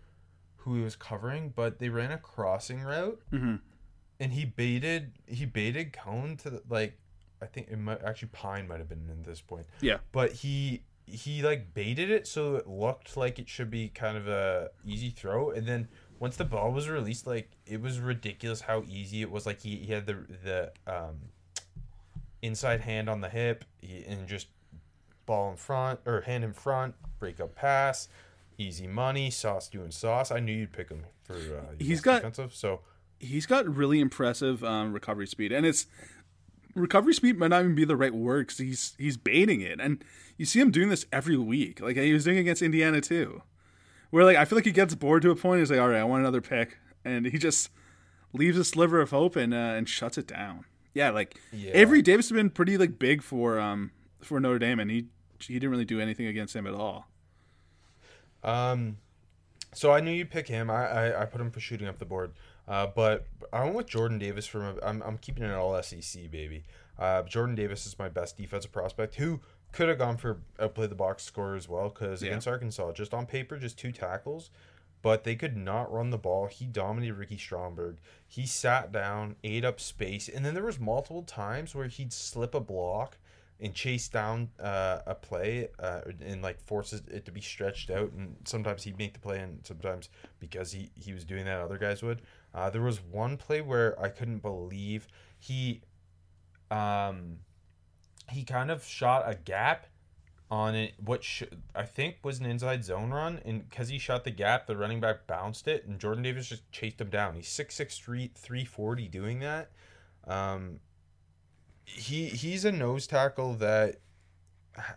[0.57, 3.59] who he was covering but they ran a crossing route Mhm.
[4.19, 6.97] and he baited he baited Coan to the, like
[7.41, 10.83] i think it might actually Pyne might have been in this point yeah, but he
[11.05, 15.09] he like baited it so it looked like it should be kind of a easy
[15.09, 15.87] throw and then
[16.19, 19.45] once the ball was released like it was ridiculous how easy it was.
[19.45, 21.15] Like he, he had the the um
[22.41, 24.47] inside hand on the hip he, and just
[25.25, 28.07] ball in front or hand in front break up pass
[28.57, 30.31] easy money sauce doing sauce.
[30.31, 32.81] I knew you'd pick him for uh, He's got- defensive so
[33.19, 35.87] he's got really impressive um, recovery speed, and it's
[36.75, 40.03] recovery speed might not even be the right word because he's he's baiting it, and
[40.37, 41.81] you see him doing this every week.
[41.81, 43.41] Like he was doing against Indiana too,
[44.09, 45.59] where like I feel like he gets bored to a point.
[45.59, 47.69] He's like, all right, I want another pick, and he just
[48.33, 50.65] leaves a sliver of hope and uh, and shuts it down.
[50.93, 51.71] Yeah, like Yeah.
[51.73, 55.07] Avery Davis has been pretty like big for um for Notre Dame, and he
[55.39, 57.07] he didn't really do anything against him at all.
[58.43, 58.97] Um,
[59.73, 60.69] so I knew you'd pick him.
[60.69, 62.31] I, I, I put him for shooting up the board.
[62.67, 64.63] Uh, but I went with Jordan Davis from.
[64.63, 66.63] A, I'm I'm keeping it all SEC baby.
[66.99, 69.39] Uh, Jordan Davis is my best defensive prospect who
[69.71, 72.29] could have gone for outplay the box score as well because Yeah.
[72.29, 74.49] against Arkansas, just on paper, just two tackles.
[75.01, 76.47] but they could not run the ball.
[76.47, 77.97] He dominated Ricky Stromberg.
[78.25, 82.55] He sat down, ate up space, and then there was multiple times where he'd slip
[82.55, 83.17] a block
[83.59, 88.13] and chase down uh, a play uh, and like forces it to be stretched out.
[88.13, 90.07] And sometimes he'd make the play, and sometimes
[90.39, 92.21] because he he was doing that, other guys would.
[92.53, 95.07] Uh, there was one play where I couldn't believe
[95.39, 95.81] he,
[96.69, 97.39] um,
[98.31, 99.87] he kind of shot a gap
[100.51, 100.93] on it.
[101.03, 104.67] What sh- I think was an inside zone run, and because he shot the gap,
[104.67, 107.35] the running back bounced it, and Jordan Davis just chased him down.
[107.35, 109.71] He's 6'6", 340 doing that.
[110.27, 110.79] Um,
[111.85, 113.95] he he's a nose tackle that,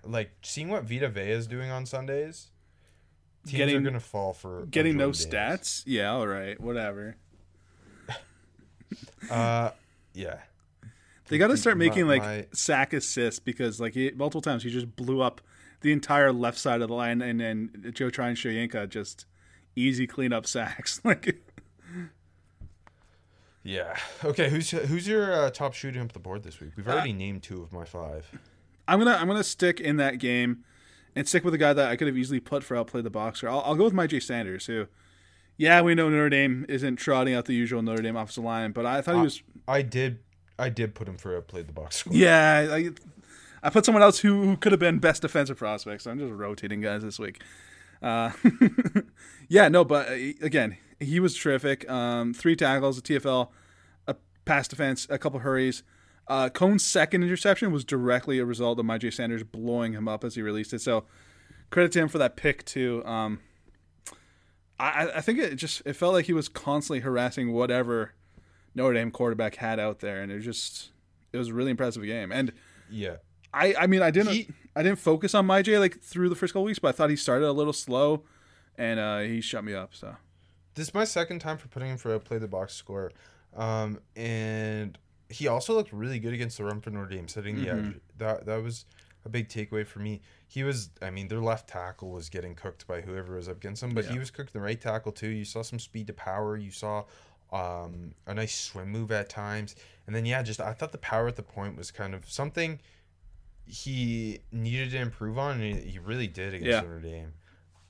[0.05, 2.51] like, seeing what Vita Vea is doing on Sundays.
[3.45, 5.25] Teams Getting- are gonna fall for Getting Davis.
[5.25, 5.83] stats?
[5.87, 7.17] Yeah, all right, whatever.
[9.31, 9.71] Uh,
[10.15, 10.39] yeah.
[11.29, 14.71] They got to start making like my- sack assists because like he, multiple times he
[14.71, 15.41] just blew up
[15.81, 19.27] the entire left side of the line, and then Joe Tryon Shoyinka just
[19.75, 21.01] easy cleanup sacks.
[21.05, 21.43] like
[23.65, 23.97] Yeah.
[24.25, 24.49] Okay.
[24.49, 26.71] Who's who's your uh, top shooter up the board this week?
[26.77, 28.31] We've already named two of my five.
[28.87, 30.65] I'm gonna I'm gonna stick in that game
[31.17, 33.49] and stick with the guy that I could have easily put for outplay the boxer.
[33.49, 34.87] I'll, I'll go with Myjai Sanders, who,
[35.57, 38.87] yeah, we know Notre Dame isn't trotting out the usual Notre Dame offensive line, but
[38.87, 40.19] I thought he was I did.
[40.59, 42.15] I did put him for a play the box score.
[42.15, 42.91] Yeah, I,
[43.63, 46.03] I put someone else who, who could have been best defensive prospect.
[46.03, 47.43] So I'm just rotating guys this week.
[48.03, 48.31] Uh,
[49.49, 51.89] yeah, no, but uh, again, he was terrific.
[51.91, 53.49] Um, three tackles, a TFL,
[54.07, 55.83] a pass defense, a couple hurries.
[56.29, 60.35] Uh, Coan's second interception was directly a result of Myjai Sanders blowing him up as
[60.35, 60.81] he released it.
[60.81, 61.05] So
[61.71, 63.05] credit to him for that pick too.
[63.05, 63.41] Um,
[64.79, 68.13] I, I think it just it felt like he was constantly harassing whatever
[68.75, 70.91] Notre Dame quarterback had out there, and it was just
[71.33, 72.31] it was a really impressive game.
[72.33, 72.53] And
[72.91, 73.17] Yeah.
[73.55, 76.53] I I mean I didn't He- I didn't focus on Myjai like through the first
[76.53, 78.25] couple weeks, but I thought he started a little slow,
[78.77, 79.95] and uh, he shut me up.
[79.95, 80.17] So
[80.75, 83.11] This is my second time for putting him for a play the box score,
[83.57, 84.99] um, and
[85.31, 87.95] he also looked really good against the run for Notre Dame, setting the edge.
[88.19, 88.85] That that was
[89.27, 90.23] a big takeaway for me.
[90.49, 93.83] He was, I mean, their left tackle was getting cooked by whoever was up against
[93.83, 95.29] him, but he was cooked the right tackle too.
[95.29, 96.57] You saw some speed to power.
[96.57, 97.05] You saw
[97.53, 101.29] um, a nice swim move at times, and then yeah, just I thought the power
[101.29, 102.81] at the point was kind of something
[103.67, 106.81] he needed to improve on, and he, really did against Yeah.
[106.83, 107.33] Notre Dame.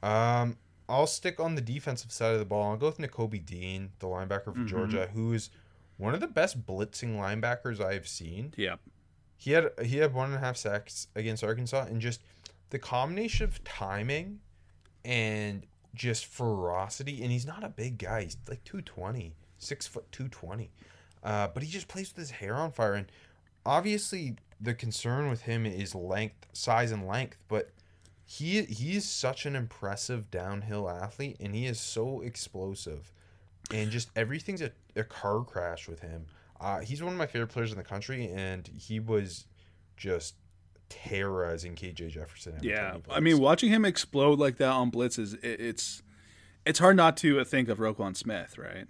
[0.02, 0.56] Um,
[0.88, 2.70] I'll stick on the defensive side of the ball.
[2.70, 4.66] I'll go with Nakobe Dean, the linebacker for Mm-hmm.
[4.68, 5.50] Georgia, who is
[5.98, 8.54] one of the best blitzing linebackers I've seen.
[8.56, 8.76] yeah,
[9.36, 12.22] He had he had one and a half sacks against Arkansas, and just
[12.70, 14.40] the combination of timing
[15.04, 17.22] and just ferocity.
[17.22, 20.70] And he's not a big guy; he's like 220, six foot two twenty.
[21.22, 23.10] Uh, but he just plays with his hair on fire, and
[23.64, 27.38] obviously the concern with him is length, size, and length.
[27.48, 27.70] But
[28.24, 33.12] he he is such an impressive downhill athlete, and he is so explosive,
[33.72, 36.26] and just everything's a, a car crash with him.
[36.60, 39.46] Uh, he's one of my favorite players in the country, and he was
[39.96, 40.34] just
[40.88, 42.54] terrorizing KJ Jefferson.
[42.56, 43.14] every time yeah.
[43.14, 46.02] I mean, watching him explode like that on blitzes, it, it's
[46.64, 48.86] it's hard not to think of Roquan Smith, right?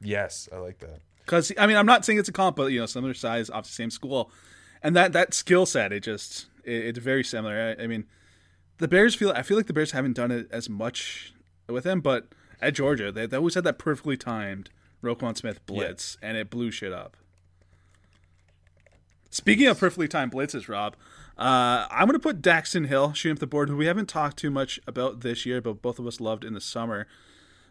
[0.00, 1.00] yes, I like that.
[1.18, 3.64] Because I mean, I'm not saying it's a comp, but you know, similar size, off
[3.64, 4.30] the same school,
[4.82, 7.76] and that that skill set, it just it, it's very similar.
[7.78, 8.04] I, I mean,
[8.78, 11.34] the Bears feel I feel like the Bears haven't done it as much
[11.68, 12.28] with him, but
[12.60, 14.70] at Georgia, they, they always had that perfectly timed
[15.06, 17.16] Roquan Smith blitz, and it blew shit up.
[19.30, 20.96] Speaking of perfectly timed blitzes, Rob,
[21.36, 24.38] uh, I'm going to put Daxton Hill shooting up the board, who we haven't talked
[24.38, 27.06] too much about this year, but both of us loved in the summer.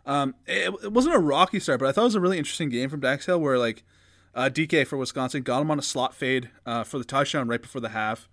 [0.05, 2.69] Um, it, it wasn't a rocky start, but I thought it was a really interesting
[2.69, 3.83] game from Dax Hill, where like
[4.35, 7.61] uh, DK for Wisconsin got him on a slot fade uh, for the touchdown right
[7.61, 8.29] before the half.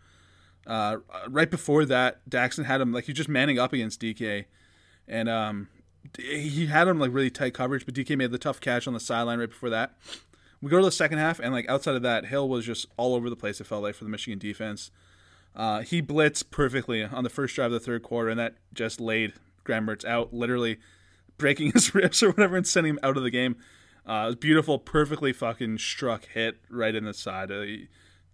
[0.67, 4.45] Uh, right before that, Daxton had him like he's just manning up against DK,
[5.09, 5.69] and um,
[6.19, 9.01] he had him like really tight coverage, but DK made the tough catch on the
[9.01, 9.97] sideline right before that.
[10.61, 13.15] We go to the second half, and like outside of that, Hill was just all
[13.15, 13.61] over the place.
[13.61, 14.91] It felt like for the Michigan defense.
[15.55, 19.01] Uh, he blitzed perfectly on the first drive of the third quarter, and that just
[19.01, 19.35] laid
[19.65, 20.79] Graham Mertz out, literally
[21.37, 23.57] breaking his ribs or whatever, and sending him out of the game.
[24.07, 27.51] Uh, it was beautiful, perfectly fucking struck hit right in the side.
[27.53, 27.65] Uh,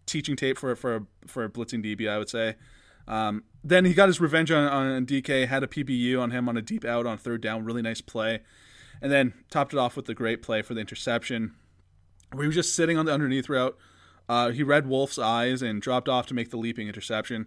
[0.07, 2.57] teaching tape for for for a blitzing DB, I would say.
[3.07, 6.57] Um, then he got his revenge on, on DK, had a PBU on him on
[6.57, 8.41] a deep out on third down, really nice play,
[9.03, 11.55] and then topped it off with the great play for the interception,
[12.33, 13.77] where he was just sitting on the underneath route.
[14.29, 17.47] Uh, he read Wolf's eyes and dropped off to make the leaping interception.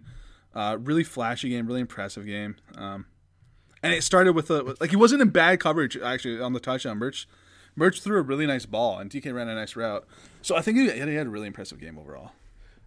[0.54, 2.56] Uh, really flashy game, really impressive game.
[2.76, 3.06] Um,
[3.82, 6.98] and it started with a like he wasn't in bad coverage actually on the touchdown.
[6.98, 7.26] Merch,
[7.74, 10.06] Merch threw a really nice ball, and DK ran a nice route.
[10.42, 12.32] So I think he, he had a really impressive game overall.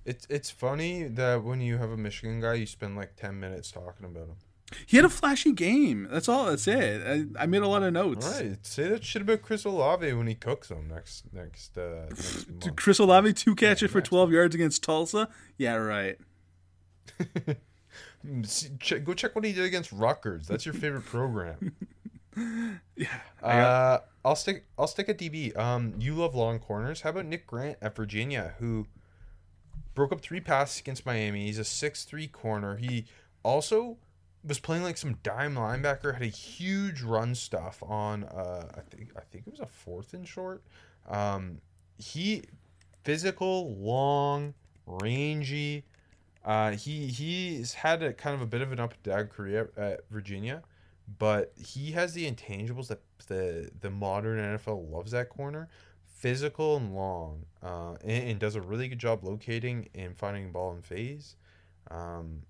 [0.06, 3.72] It's it's funny that when you have a Michigan guy, you spend like ten minutes
[3.72, 4.36] talking about him.
[4.86, 6.08] He had a flashy game.
[6.12, 6.46] That's all.
[6.46, 7.02] That's it.
[7.38, 8.26] I, I made a lot of notes.
[8.26, 12.06] All right, say that shit about Chris Olave when he cooks them next next uh,
[12.10, 12.76] next month.
[12.76, 15.30] Chris Olave two catches for next 12 yards against Tulsa.
[15.58, 16.18] Yeah, right.
[18.28, 20.48] Mm, Go check what he did against Rutgers.
[20.48, 21.76] That's your favorite program.
[22.98, 23.08] Yeah.
[23.42, 24.66] Uh, I'll stick.
[24.78, 25.56] I'll stick at DB.
[25.58, 27.00] Um, you love long corners.
[27.00, 28.88] How about Nick Grant at Virginia, who
[29.96, 31.46] broke up three passes against Miami?
[31.46, 32.78] He's a six-three corner.
[32.78, 33.06] He
[33.44, 33.98] also
[34.46, 36.14] was playing like some dime linebacker.
[36.14, 38.26] Had a huge run stuff on.
[38.26, 39.12] Uh, I think.
[39.18, 40.62] I think it was a fourth and short.
[41.10, 41.62] Um,
[41.98, 42.44] he
[43.04, 44.54] physical, long,
[44.86, 45.86] rangy.
[46.44, 49.72] Uh, he he's had a kind of a bit of an up and down career
[49.78, 50.62] at Virginia,
[51.18, 55.70] but he has the intangibles that the the modern NFL loves that corner,
[56.26, 60.74] physical and long, uh, and, and does a really good job locating and finding ball
[60.74, 61.36] in phase.
[61.92, 62.42] Um,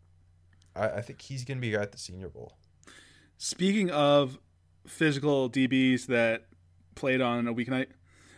[0.74, 2.54] I, I think he's gonna be a guy at the Senior Bowl.
[3.38, 4.40] Speaking of
[4.88, 6.46] physical DBs that
[6.96, 7.88] played on a weeknight,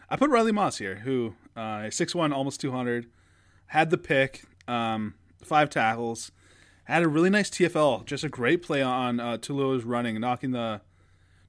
[0.10, 3.06] I put Riley Moss here, who uh, is 6'1", almost 200,
[3.68, 6.32] had the pick, um, five tackles,
[6.86, 10.82] had a really nice TFL, just a great play on uh, Tulo's running, knocking the,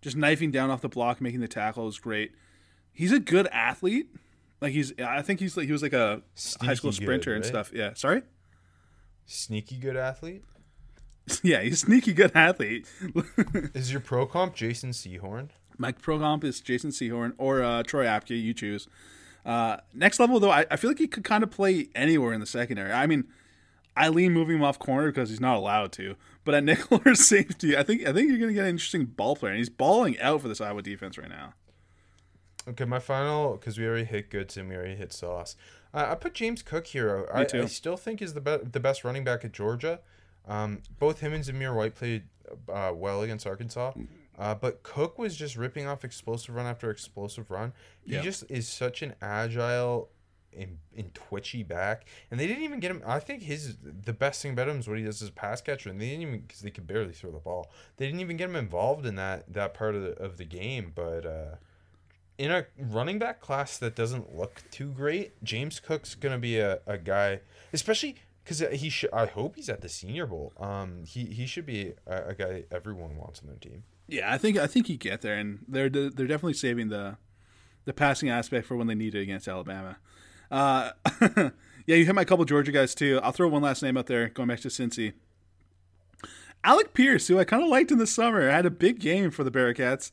[0.03, 2.33] just knifing down off the block, making the tackle was great.
[2.93, 4.09] He's a good athlete.
[4.61, 6.23] Like he's, I think he's like he was like a
[6.61, 7.49] high school Sneaky good, sprinter and right?
[7.49, 7.71] stuff.
[7.73, 8.23] Yeah, sorry.
[9.27, 10.43] Sneaky good athlete.
[11.43, 12.87] yeah, he's a sneaky good athlete.
[13.75, 15.51] Is your pro comp Jason Sehorn?
[15.77, 18.89] My pro comp is Jason Sehorn or uh, Troy Apke, you choose.
[19.45, 22.41] Uh, next level though, I, I feel like he could kind of play anywhere in
[22.41, 22.93] the secondary.
[22.93, 23.25] I mean,
[23.97, 26.17] I lean moving him off corner because he's not allowed to.
[26.45, 29.37] But at nickel or safety, I think I think you're gonna get an interesting ball
[29.37, 31.55] player, and he's balling out for this Iowa defense right now.
[32.69, 35.57] Okay, my final because we already hit Goodson, we already hit Sauce.
[35.95, 37.27] Uh, I put James Cook here.
[37.33, 37.47] I.
[37.53, 40.01] I still think is the be- the best running back at Georgia.
[40.47, 42.25] Um, both him and Zamir White played
[42.73, 43.93] uh, well against Arkansas,
[44.39, 47.73] uh, but Cook was just ripping off explosive run after explosive run.
[48.05, 48.23] He Yeah.
[48.23, 50.09] just is such an agile
[50.57, 53.03] and, and twitchy back, and they didn't even get him.
[53.07, 55.61] I think his the best thing about him is what he does as a pass
[55.61, 57.71] catcher, and they didn't even because they could barely throw the ball.
[57.97, 60.93] They didn't even get him involved in that that part of the, of the game,
[60.95, 61.25] but.
[62.39, 66.59] Uh, in a running back class that doesn't look too great, James Cook's gonna be
[66.59, 67.41] a, a guy,
[67.73, 69.13] especially because he should.
[69.13, 70.53] I hope he's at the Senior Bowl.
[70.59, 73.85] Um, he he should be a, a guy everyone wants on their team.
[74.07, 77.19] Yeah, I think I think he get there, and they're they're definitely saving the
[77.85, 79.99] the passing aspect for when they need it against Alabama.
[80.51, 80.93] Uh,
[81.37, 83.21] yeah, you hit my couple Georgia guys too.
[83.23, 85.13] I'll throw one last name out there, going back to Cincy.
[86.65, 89.45] Alec Pierce, who I kind of liked in the summer, had a big game for
[89.45, 90.11] the Bearcats.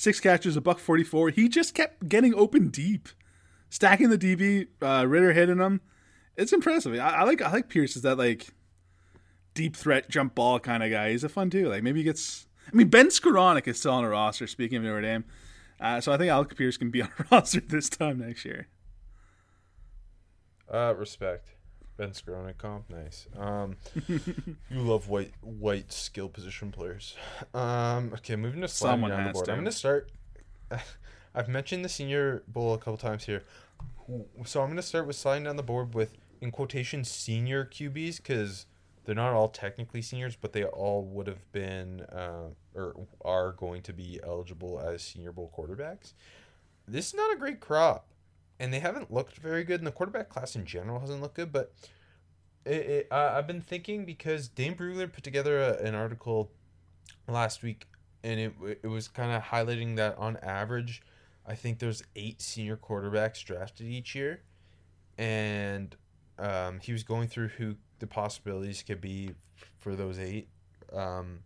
[0.00, 1.28] Six catches, a buck forty-four.
[1.28, 3.10] He just kept getting open deep,
[3.68, 4.68] stacking the DB.
[4.80, 5.82] Uh, Ridder hitting him.
[6.38, 6.94] It's impressive.
[6.94, 8.54] I, I like I like Pierce as that like
[9.52, 11.10] deep threat jump ball kind of guy.
[11.10, 11.68] He's a fun too.
[11.68, 12.46] Like maybe he gets.
[12.66, 14.46] I mean, Ben Skowronek is still on a roster.
[14.46, 15.26] Speaking of Notre Dame,
[15.78, 18.68] uh, so I think Alec Pierce can be on a roster this time next year.
[20.72, 21.56] Uh, respect.
[22.00, 23.26] Ben Skowronek comp, nice.
[23.36, 23.76] Um,
[24.08, 24.22] you
[24.70, 27.14] love white white skill position players.
[27.52, 29.44] Um, okay, moving to sliding Someone down the board.
[29.44, 29.52] to.
[29.52, 30.10] I'm gonna start.
[31.34, 33.42] I've mentioned the Senior Bowl a couple times here,
[34.46, 38.64] so I'm gonna start with sliding down the board with in quotation senior QBs because
[39.04, 43.82] they're not all technically seniors, but they all would have been uh, or are going
[43.82, 46.14] to be eligible as Senior Bowl quarterbacks.
[46.88, 48.06] This is not a great crop
[48.60, 49.80] and they haven't looked very good.
[49.80, 51.50] And the quarterback class in general hasn't looked good.
[51.50, 51.72] But
[52.64, 56.52] it, it, uh, I've been thinking because Dane Brugler put together a, an article
[57.26, 57.88] last week,
[58.22, 61.02] and it it was kind of highlighting that on average,
[61.46, 64.42] I think there's eight senior quarterbacks drafted each year,
[65.16, 65.96] and
[66.38, 69.30] um, he was going through who the possibilities could be
[69.78, 70.48] for those eight.
[70.92, 71.40] Um,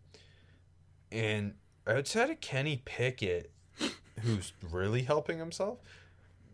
[1.13, 1.55] and
[1.87, 3.53] outside of Kenny Pickett,
[4.23, 5.79] who's really helping himself,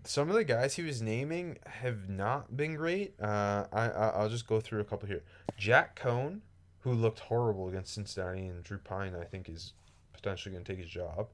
[0.05, 3.15] some of the guys he was naming have not been great.
[3.21, 5.23] Uh, I, I I'll just go through a couple here.
[5.57, 6.41] Jack Coan,
[6.81, 9.75] who looked horrible against Cincinnati, and Drew Pyne, I think, is
[10.13, 11.29] potentially going to take his job.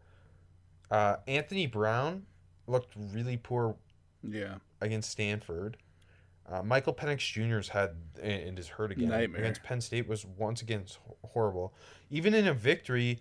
[0.91, 2.27] Uh, Anthony Brown
[2.67, 3.77] looked really poor
[4.23, 5.77] Yeah, against Stanford.
[6.49, 9.41] Uh, Michael Penix Jr.'s had and is hurt again Nightmare.
[9.41, 10.85] against Penn State was once again
[11.25, 11.75] horrible.
[12.09, 13.21] Even in a victory,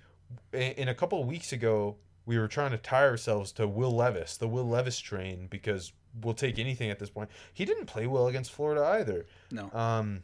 [0.53, 1.95] in a couple of weeks ago,
[2.25, 6.33] we were trying to tie ourselves to Will Levis, the Will Levis train, because we'll
[6.33, 7.29] take anything at this point.
[7.53, 9.25] He didn't play well against Florida either.
[9.51, 9.69] no.
[9.73, 10.23] Um,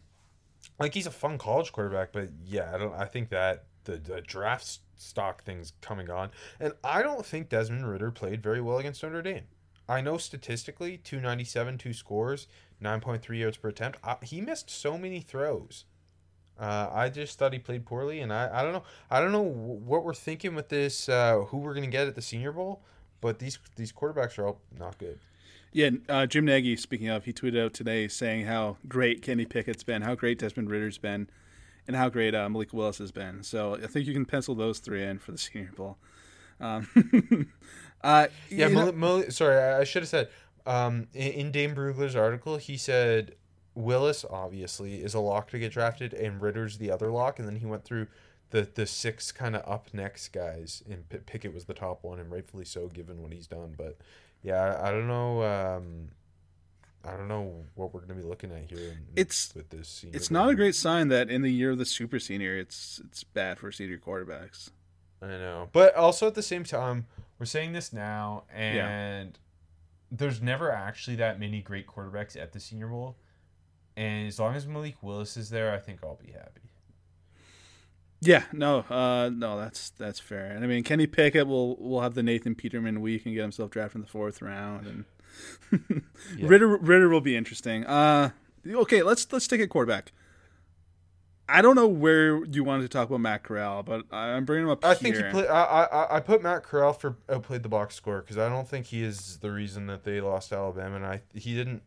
[0.80, 2.94] like he's a fun college quarterback, but yeah, I don't.
[2.94, 6.30] I think that the, the draft stock thing's coming on,
[6.60, 9.46] and I don't think Desmond Ridder played very well against Notre Dame.
[9.90, 12.48] I know statistically, two ninety seven, two scores,
[12.80, 13.98] nine point three yards per attempt.
[14.04, 15.86] I, he missed so many throws.
[16.62, 19.42] Uh, I just thought he played poorly, and I, I don't know I don't know
[19.42, 21.10] what we're thinking with this.
[21.10, 22.84] Uh, who we're gonna get at the Senior Bowl,
[23.20, 25.18] but these these quarterbacks are all not good.
[25.74, 29.84] Yeah, uh, Jim Nagy, speaking of, he tweeted out today saying how great Kenny Pickett's
[29.84, 31.30] been, how great Desmond Ridder's been,
[31.88, 33.42] and how great uh, Malik Willis has been.
[33.42, 35.98] So I think you can pencil those three in for the Senior Bowl.
[36.60, 37.48] Um,
[38.04, 40.30] uh, Yeah, Malik, Malik, sorry, I, I should have said.
[40.66, 43.34] Um, in, in Dane Brugler's article, he said
[43.76, 47.56] Willis obviously is a lock to get drafted, and Ridder's the other lock, and then
[47.58, 48.08] he went through
[48.50, 52.20] the the six kind of up next guys, and P- Pickett was the top one,
[52.20, 53.76] and rightfully so, given what he's done.
[53.78, 53.98] But
[54.44, 55.44] yeah, I, I don't know.
[55.44, 56.10] Um,
[57.04, 58.92] I don't know what we're going to be looking at here.
[58.92, 59.88] In, It's- with this.
[59.88, 63.02] Senior it's not a great sign that in the year of the super senior, it's
[63.06, 64.70] it's bad for senior quarterbacks.
[65.22, 65.70] I know.
[65.72, 67.08] But also at the same time,
[67.40, 69.38] we're saying this now, and
[70.12, 73.16] there's never actually that many great quarterbacks at the Senior Bowl.
[73.98, 76.62] And as long as Malik Willis is there, I think I'll be happy.
[78.24, 80.46] Yeah, no, uh, no, that's that's fair.
[80.52, 83.72] And I mean, Kenny Pickett will will have the Nathan Peterman week and get himself
[83.72, 85.06] drafted in the fourth round, and
[86.38, 86.48] Yeah.
[86.48, 87.84] Ridder Ridder will be interesting.
[87.86, 88.30] Uh,
[88.68, 90.12] okay, let's let's take a quarterback.
[91.50, 94.72] I don't know where you wanted to talk about Matt Corral, but I'm bringing him
[94.72, 94.96] up I here.
[94.96, 98.38] think he play, I, I I put Matt Corral for outplayed the box score because
[98.38, 101.82] I don't think he is the reason that they lost Alabama, and I he didn't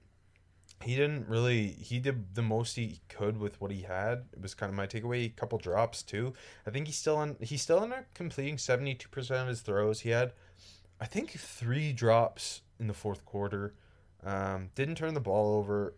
[0.85, 4.25] he didn't really he did the most he could with what he had.
[4.33, 5.27] It was kind of my takeaway.
[5.27, 6.35] A couple drops too.
[6.67, 7.37] I think he's still on.
[7.41, 10.01] He's still on completing seventy two percent of his throws.
[10.01, 10.33] He had,
[11.01, 13.75] I think, three drops in the fourth quarter.
[14.25, 15.95] Um, didn't turn the ball over.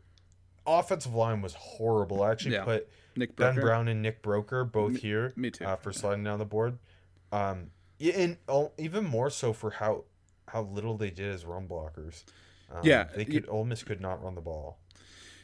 [0.66, 2.22] Offensive line was horrible.
[2.22, 2.64] I actually Yeah.
[2.64, 3.54] put Nick Ben.
[3.54, 5.64] Brown and Nick Broeker both here me too.
[5.64, 6.78] uh, for sliding down the board.
[7.32, 10.04] Um, yeah, and oh, even more so for how
[10.48, 12.24] how little they did as run blockers.
[12.70, 13.48] Um, Yeah, they could.
[13.48, 14.78] Ole Miss could not run the ball.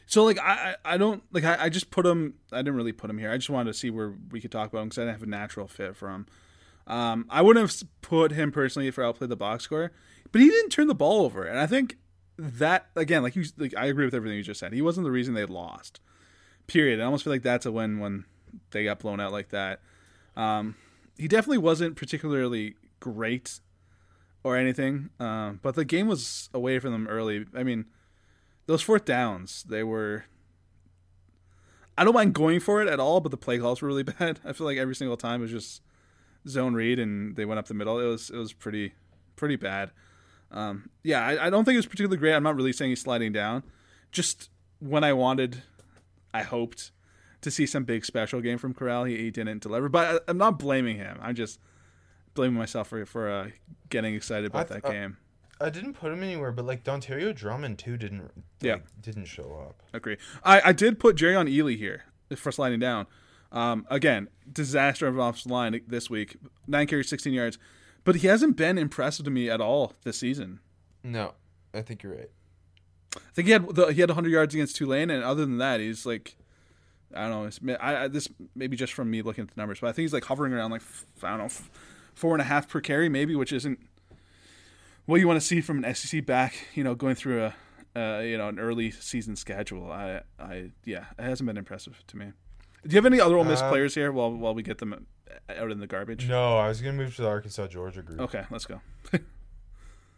[0.05, 2.91] So like I I I don't like I, I just put him I didn't really
[2.91, 3.31] put him here.
[3.31, 5.23] I just wanted to see where we could talk about him because I didn't have
[5.23, 6.27] a natural fit for him.
[6.85, 9.91] Um, I wouldn't have put him personally for outplay the box score,
[10.31, 11.97] but he didn't turn the ball over, and I think
[12.37, 14.73] that again, like you, like I agree with everything you just said.
[14.73, 16.01] He wasn't the reason they lost.
[16.67, 16.99] Period.
[16.99, 18.25] I almost feel like that's a win when
[18.71, 19.81] they got blown out like that.
[20.35, 20.75] Um,
[21.17, 23.59] he definitely wasn't particularly great
[24.43, 27.45] or anything, um, but the game was away from them early.
[27.55, 27.85] I mean,
[28.65, 30.25] those fourth downs, they were.
[31.97, 34.39] I don't mind going for it at all, but the play calls were really bad.
[34.43, 35.81] I feel like every single time it was just
[36.47, 37.99] zone read and they went up the middle.
[37.99, 38.93] It was it was pretty
[39.35, 39.91] pretty bad.
[40.51, 42.33] Um, yeah, I, I don't think it was particularly great.
[42.33, 43.63] I'm not really saying he's sliding down.
[44.11, 45.63] Just when I wanted,
[46.33, 46.91] I hoped
[47.41, 49.89] to see some big special game from Corral, he, he didn't deliver.
[49.89, 51.17] But I, I'm not blaming him.
[51.21, 51.59] I'm just
[52.33, 53.49] blaming myself for for uh,
[53.89, 55.17] getting excited about th- that uh, game.
[55.61, 58.21] I didn't put him anywhere, but like Dontario Drummond too didn't.
[58.23, 58.31] Like,
[58.61, 58.77] Yeah.
[59.01, 59.83] didn't show up.
[59.93, 60.17] Agree.
[60.43, 62.03] I, I did put Jerry on Ely here
[62.35, 63.05] for sliding down.
[63.51, 66.37] Um, again, disaster of offensive line this week.
[66.67, 67.59] Nine carries, 16 yards.
[68.03, 70.59] But he hasn't been impressive to me at all this season.
[71.03, 71.35] No,
[71.73, 72.31] I think you're right.
[73.15, 75.79] I think he had the, he had 100 yards against Tulane, and other than that,
[75.79, 76.35] he's like,
[77.13, 77.43] I don't know.
[77.45, 80.03] It's, I, I, this maybe just from me looking at the numbers, but I think
[80.05, 80.81] he's like hovering around like
[81.21, 81.49] I don't know,
[82.15, 83.79] four and a half per carry, maybe, which isn't
[85.05, 86.53] what you want to see from an SEC back.
[86.73, 87.53] You know, going through a
[87.95, 89.91] uh, you know an early season schedule.
[89.91, 92.27] I I yeah, it hasn't been impressive to me.
[92.85, 95.05] Do you have any other Ole Miss Uh, players here while while we get them
[95.49, 96.27] out in the garbage?
[96.27, 98.19] No, I was gonna move to the Arkansas Georgia group.
[98.21, 98.81] Okay, let's go.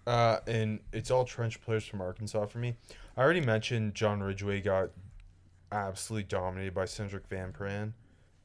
[0.08, 2.76] Uh, and it's all trench players from Arkansas for me.
[3.18, 4.90] I already mentioned John Ridgeway got
[5.72, 7.94] absolutely dominated by Sedrick Van Pran.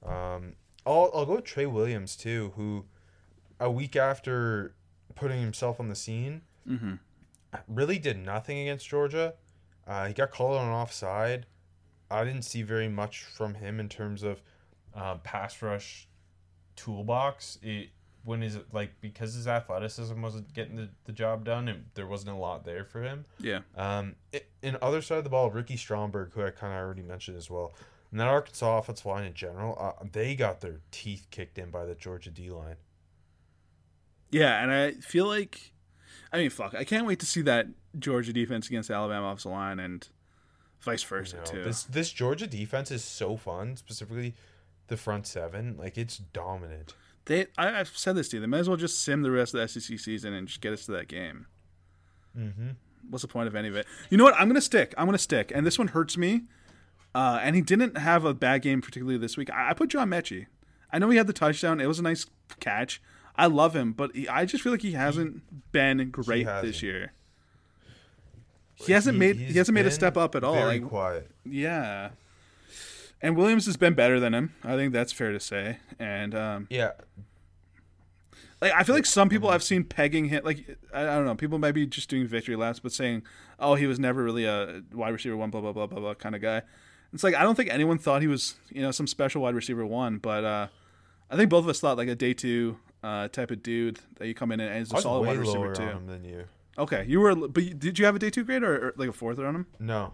[0.02, 0.54] Um,
[0.86, 2.86] I'll, I'll go with Trey Williams too, who
[3.60, 4.74] a week after
[5.14, 6.94] putting himself on the scene Mm-hmm.
[7.68, 9.34] really did nothing against Georgia.
[9.86, 11.46] Uh, he got called on an offside.
[12.10, 14.40] I didn't see very much from him in terms of
[14.94, 16.06] uh, pass rush
[16.76, 17.58] toolbox.
[17.62, 17.90] It
[18.24, 22.06] when is it like because his athleticism wasn't getting the, the job done, and there
[22.06, 23.24] wasn't a lot there for him.
[23.40, 23.60] Yeah.
[23.76, 24.16] Um,
[24.62, 27.48] in other side of the ball, Ricky Stromberg, who I kind of already mentioned as
[27.50, 27.74] well,
[28.10, 31.84] and that Arkansas offensive line in general, uh, they got their teeth kicked in by
[31.86, 32.76] the Georgia D line.
[34.30, 35.72] Yeah, and I feel like,
[36.32, 37.66] I mean, fuck, I can't wait to see that
[37.98, 40.08] Georgia defense against Alabama offensive line and
[40.80, 41.64] vice versa You know, too.
[41.64, 44.34] This this Georgia defense is so fun, specifically
[44.88, 45.76] the front seven.
[45.78, 46.94] Like it's dominant.
[47.26, 48.40] They, I, I've said this to you.
[48.40, 50.72] They might as well just sim the rest of the SEC season and just get
[50.72, 51.46] us to that game.
[52.36, 52.70] Mm-hmm.
[53.08, 53.86] What's the point of any of it?
[54.08, 54.34] You know what?
[54.38, 54.94] I'm gonna stick.
[54.96, 55.52] I'm gonna stick.
[55.54, 56.42] And this one hurts me.
[57.12, 59.50] Uh, and he didn't have a bad game particularly this week.
[59.50, 60.46] I, I put John Metchie.
[60.92, 61.80] I know he had the touchdown.
[61.80, 62.26] It was a nice
[62.60, 63.02] catch.
[63.36, 66.66] I love him, but he, I just feel like he hasn't been great hasn't.
[66.66, 67.12] this year.
[68.74, 70.54] He hasn't made he hasn't made a step up at all.
[70.54, 71.30] Very Like, quiet.
[71.44, 72.10] Yeah.
[73.22, 74.54] And Williams has been better than him.
[74.64, 75.78] I think that's fair to say.
[75.98, 76.92] And um, Yeah,
[78.60, 80.42] like I feel like some people I've seen pegging him.
[80.44, 81.34] Like I, I don't know.
[81.34, 83.22] People might be just doing victory laps, but saying,
[83.58, 86.34] "Oh, he was never really a wide receiver one, blah blah blah blah blah kind
[86.34, 86.62] of guy."
[87.12, 89.84] It's like I don't think anyone thought he was, you know, some special wide receiver
[89.86, 90.66] one, but uh,
[91.30, 94.26] I think both of us thought like a day two uh, type of dude that
[94.28, 95.82] you come in and is I a solid wide receiver too.
[95.84, 96.44] on him than you.
[96.78, 99.12] Okay, you were, but did you have a day two grade or, or like a
[99.12, 99.66] fourth on him?
[99.78, 100.12] No,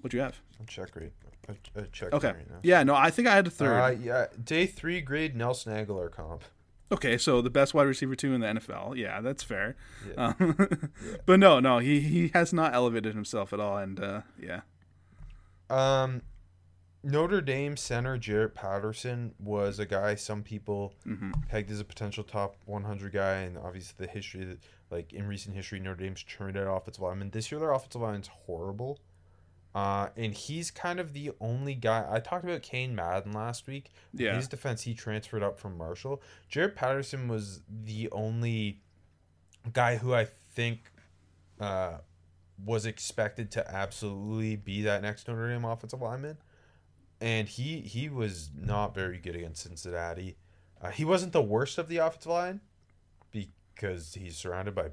[0.00, 0.40] What'd you have?
[0.58, 1.10] I'll check grade.
[1.48, 2.56] I, I check Okay, now.
[2.62, 3.78] yeah, no, I think I had a third.
[3.80, 6.42] Uh, yeah, day three grade Nelson Agholor comp.
[6.92, 8.96] Okay, so the best wide receiver two in the NFL.
[8.96, 9.76] Yeah, that's fair.
[10.08, 10.32] Yeah.
[10.40, 10.90] Um,
[11.26, 14.60] But no, no, he he has not elevated himself at all, and uh, yeah,
[15.68, 16.22] Um,
[17.02, 22.22] Notre Dame center Jarrett Patterson was a guy some people hmm pegged as a potential
[22.22, 24.58] top 100 guy, and obviously the history, that
[24.90, 27.30] like in recent history, Notre Dame's churned out offensive linemen.
[27.30, 29.00] This year, their offensive line's horrible.
[29.74, 32.04] Uh, and he's kind of the only guy.
[32.10, 33.92] I talked about Cain Madden last week.
[34.12, 34.34] Yeah.
[34.34, 36.20] His defense, he transferred up from Marshall.
[36.48, 38.80] Jarrett Patterson was the only
[39.72, 40.90] guy who I think
[41.60, 41.98] uh,
[42.64, 46.38] was expected to absolutely be that next Notre Dame offensive lineman.
[47.20, 50.36] And he he was not very good against Cincinnati.
[50.80, 52.60] Uh, he wasn't the worst of the offensive line
[53.30, 54.90] because he's surrounded by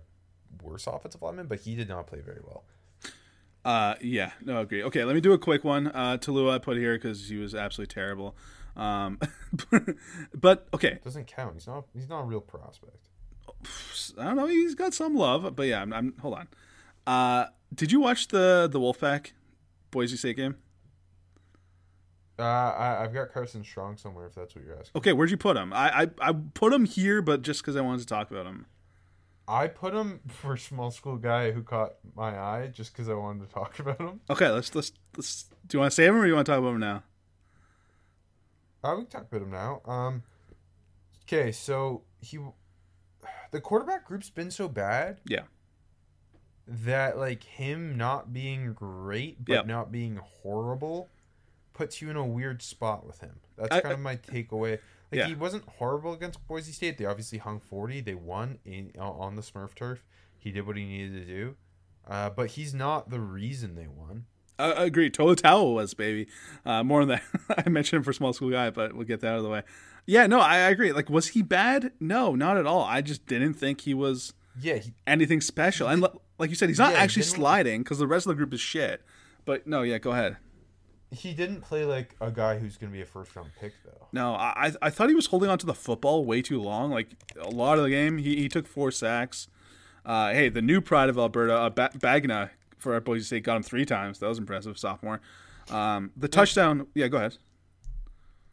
[0.62, 2.66] worse offensive linemen, but he did not play very well.
[3.64, 4.84] Uh, yeah, no, agree.
[4.84, 5.88] Okay, let me do a quick one.
[5.88, 8.36] Uh, Taulia I put here because he was absolutely terrible.
[8.76, 9.20] Um,
[10.34, 11.56] but okay, Doesn't count.
[11.56, 11.86] He's not.
[11.94, 13.10] He's not a real prospect.
[14.18, 14.46] I don't know.
[14.46, 16.48] He's got some love, but yeah, I'm, I'm hold on.
[17.06, 19.32] Uh, did you watch the the Wolfpack
[19.92, 20.56] Boise State game?
[22.40, 24.28] Uh, I, I've got Carson Strong somewhere.
[24.28, 24.92] If that's what you're asking.
[25.00, 25.74] Okay, where'd you put him?
[25.74, 28.66] I I, I put him here, but just because I wanted to talk about him.
[29.48, 33.48] I put him for small school guy who caught my eye just because I wanted
[33.48, 34.20] to talk about him.
[34.30, 35.46] Okay, let's let's let's.
[35.68, 37.04] Do you want to save him or do you want to talk about him now?
[38.84, 39.82] I we can talk about him now.
[39.86, 40.24] Um,
[41.26, 42.38] okay, so he,
[43.52, 45.42] the quarterback group's been so bad Yeah.
[46.68, 49.66] that like him not being great but Yep.
[49.68, 51.10] not being horrible
[51.78, 53.40] puts you in a weird spot with him.
[53.58, 54.80] That's I- kind of my takeaway.
[55.12, 55.28] Like Yeah.
[55.28, 56.98] he wasn't horrible against Boise State.
[56.98, 58.02] They obviously hung forty.
[58.02, 60.04] They won in on the Smurf turf.
[60.38, 61.56] He did what he needed to do,
[62.08, 64.26] uh, but he's not the reason they won.
[64.60, 65.10] I agree.
[65.12, 66.28] Tolotau was baby.
[66.66, 67.22] Uh, more on that.
[67.66, 69.62] I mentioned him for small school guy, but we'll get that out of the way.
[70.08, 70.92] Yeah, no, I, I agree.
[70.94, 71.92] Like, was he bad?
[72.00, 72.84] No, not at all.
[72.84, 75.88] I just didn't think he was Yeah, he, anything special.
[75.88, 76.10] And li-
[76.40, 78.60] like you said, he's not Yeah, actually sliding because the rest of the group is
[78.62, 79.04] shit.
[79.46, 80.38] But no, yeah, go ahead.
[81.12, 84.08] He didn't play like a guy who's going to be a first round pick though.
[84.12, 86.92] No, I I- thought he was holding on to the football way too long.
[86.92, 89.48] Like a lot of the game, he, he took four sacks.
[90.06, 93.58] Uh, hey, the new pride of Alberta, uh, ba- Bagna for our Boise State got
[93.58, 94.20] him three times.
[94.20, 95.20] That was impressive, sophomore.
[95.70, 97.38] Um, the touchdown, yeah, go ahead.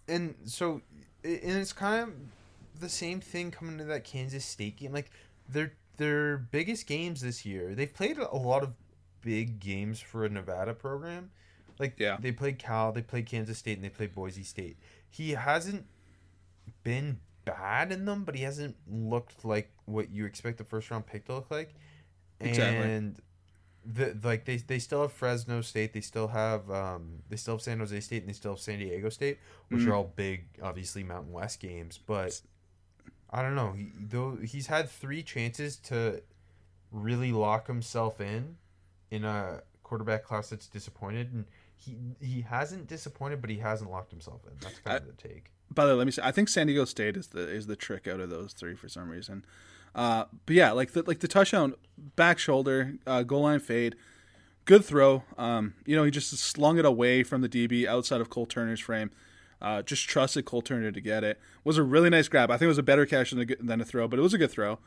[0.09, 0.81] and so
[1.23, 2.15] and it's kind of
[2.81, 4.93] the same thing coming to that Kansas State game.
[4.93, 5.11] Like
[5.49, 8.73] their their biggest games this year, they've played a lot of
[9.21, 11.31] big games for a Nevada program.
[11.79, 12.17] Like Yeah.
[12.21, 14.77] they played Cal, they played Kansas State, and they played Boise State.
[15.11, 15.87] He hasn't
[16.83, 21.07] been bad in them, but he hasn't looked like what you expect a first round
[21.07, 21.75] pick to look like.
[22.41, 22.91] Exactly.
[22.91, 23.21] And
[23.87, 27.63] the like they they still have Fresno State, they still have um they still have
[27.63, 29.89] San Jose State, and they still have San Diego State, which Mhm.
[29.89, 31.99] are all big, obviously Mountain West games.
[31.99, 32.41] But
[33.31, 33.73] I don't know.
[33.73, 36.23] He, though he's had three chances to
[36.91, 38.57] really lock himself in
[39.11, 41.45] in a quarterback class that's disappointed, and
[41.77, 44.53] he he hasn't disappointed, but he hasn't locked himself in.
[44.61, 45.51] That's kind of the take.
[45.71, 47.77] By the way, let me say, I think San Diego State is the is the
[47.77, 49.45] trick out of those three for some reason.
[49.95, 51.75] Uh, but yeah, like the like the touchdown,
[52.17, 53.95] back shoulder, uh, goal line fade,
[54.65, 55.25] good throw.
[55.39, 58.81] Um, you know, he just slung it away from the DB outside of Cole Turner's
[58.81, 59.11] frame.
[59.63, 61.41] Uh, just trusted Cole Turner to get it.
[61.65, 62.51] Was a really nice grab.
[62.51, 64.35] I think it was a better catch than a, than a throw, but it was
[64.35, 64.79] a good throw.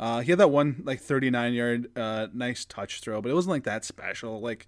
[0.00, 3.52] Uh, he had that one like 39 yard uh, nice touch throw, but it wasn't
[3.52, 4.40] like that special.
[4.40, 4.66] Like,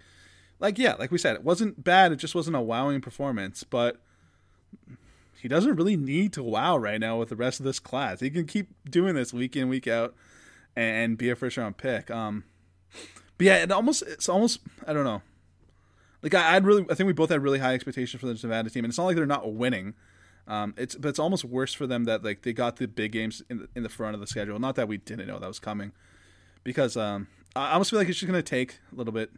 [0.59, 2.11] like yeah, like we said, it wasn't bad.
[2.11, 4.01] It just wasn't a wowing performance, but
[5.39, 8.19] he doesn't really need to wow right now with the rest of this class.
[8.19, 10.15] He can keep doing this week in week out
[10.75, 12.09] and be a first round pick.
[12.09, 12.43] Um,
[13.37, 15.21] but yeah, it almost it's almost I don't know.
[16.23, 18.69] Like I, I'd really I think we both had really high expectations for the Nevada
[18.69, 19.93] team, and it's not like they're not winning.
[20.47, 23.43] Um, it's but it's almost worse for them that like they got the big games
[23.49, 24.57] in the, in the front of the schedule.
[24.59, 25.91] Not that we didn't know that was coming,
[26.63, 29.31] because um, I almost feel like it's just gonna take a little bit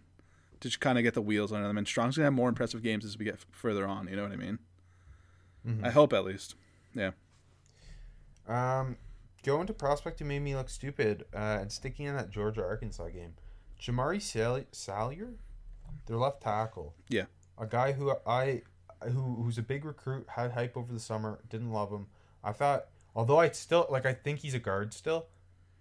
[0.61, 1.77] to just kind of get the wheels under them.
[1.77, 4.07] And Strong's gonna have more impressive games as we get f- further on.
[4.07, 4.59] You know what I mean?
[5.83, 6.55] I hope at least.
[6.95, 7.11] Yeah.
[8.47, 8.97] Um,
[9.43, 13.09] going to prospect who made me look stupid uh, and sticking in that Georgia Arkansas
[13.09, 13.33] game.
[13.79, 15.33] Jamaree Sal- Salyer,
[16.07, 16.95] their left tackle.
[17.07, 17.25] Yeah.
[17.57, 18.63] a guy who I
[19.03, 22.07] who who's a big recruit, had hype over the summer, didn't love him.
[22.43, 25.27] I thought, although I still like, I think he's a guard still.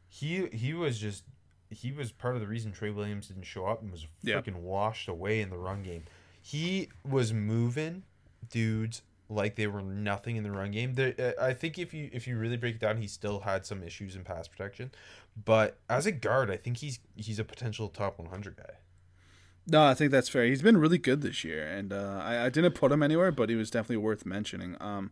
[0.09, 1.24] He he was just
[1.70, 4.40] he was part of the reason Trey Williams didn't show up and was Yeah.
[4.40, 6.04] freaking washed away in the run game.
[6.40, 8.04] He was moving
[8.50, 10.94] dudes like they were nothing in the run game.
[10.94, 13.66] There, uh, I think if you if you really break it down, he still had
[13.66, 14.90] some issues in pass protection,
[15.44, 18.74] but as a guard, I think he's he's a potential top 100 guy.
[19.70, 20.46] No, I think that's fair.
[20.46, 23.50] He's been really good this year, and uh, I, I didn't put him anywhere, but
[23.50, 24.76] he was definitely worth mentioning.
[24.80, 25.10] Um,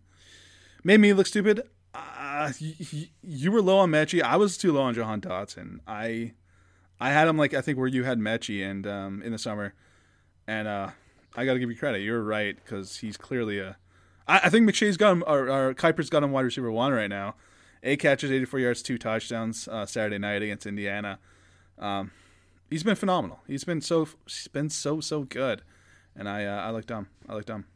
[0.82, 1.60] made me look stupid.
[1.94, 4.22] Uh, y- y- you were low on Metchie.
[4.22, 5.80] I was too low on Jahan Dotson.
[5.86, 6.32] I
[7.00, 9.74] I had him like I think where you had Metchie and um, in the summer,
[10.46, 10.90] and uh,
[11.34, 12.00] I got to give you credit.
[12.00, 13.76] You're right because he's clearly a.
[14.26, 17.10] I, I think McShay's got him or, or Kiper's got him wide receiver one right
[17.10, 17.34] now.
[17.82, 21.18] Eight catches, 84 yards, two touchdowns uh, Saturday night against Indiana.
[21.78, 22.10] Um,
[22.70, 23.40] he's been phenomenal.
[23.46, 25.62] He's been so he's been so so good,
[26.16, 27.08] and I uh, I look dumb.
[27.28, 27.66] I look dumb.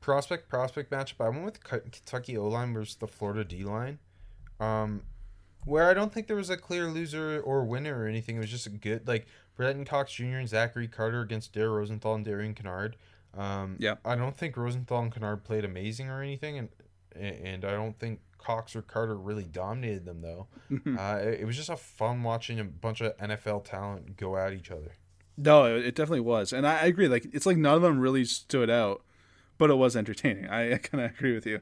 [0.00, 1.24] prospect prospect matchup.
[1.24, 3.98] I went with Kentucky O line versus the Florida D line,
[4.60, 5.02] um,
[5.64, 8.36] where I don't think there was a clear loser or winner or anything.
[8.36, 10.36] It was just a good like Brenton Cox Jr.
[10.36, 12.94] and Zachary Carter against Dare Rosenthal and Darian Kinnard.
[13.36, 13.96] Um, Yeah.
[14.04, 16.68] I don't think Rosenthal and Kinnard played amazing or anything, and
[17.14, 20.46] and I don't think Cox or Carter really dominated them though.
[20.98, 24.70] uh, it, was just a fun watching a bunch of NFL talent go at each
[24.70, 24.92] other.
[25.36, 27.08] No, it it definitely was, and I, I agree.
[27.08, 29.02] Like it's like none of them really stood out,
[29.58, 30.48] but it was entertaining.
[30.48, 31.60] I, I kind of agree with you.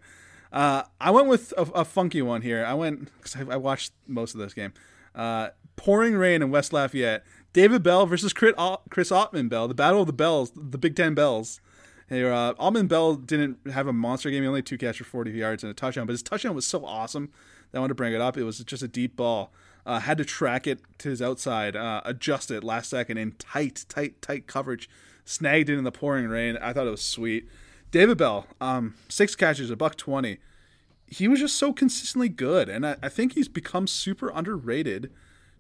[0.53, 2.65] Uh, I went with a, a funky one here.
[2.65, 4.73] I went because I, I watched most of this game.
[5.15, 7.25] Uh, pouring rain in West Lafayette.
[7.53, 8.55] David Bell versus Chris,
[8.91, 9.69] Chris Autman-Bell.
[9.69, 11.61] The battle of the bells, the Big Ten bells.
[12.09, 14.43] Here, uh, Bell didn't have a monster game.
[14.43, 16.85] He only two catches for 40 yards and a touchdown, but his touchdown was so
[16.85, 17.31] awesome
[17.71, 18.37] that I wanted to bring it up.
[18.37, 19.53] It was just a deep ball.
[19.87, 23.87] Uh, had to track it to his outside, uh, adjust it last second in tight,
[23.89, 24.91] tight, tight coverage.
[25.25, 26.57] Snagged it in the pouring rain.
[26.57, 27.49] I thought it was sweet.
[27.91, 30.39] David Bell, um, six catches, a buck twenty.
[31.07, 35.11] He was just so consistently good, and I, I think he's become super underrated,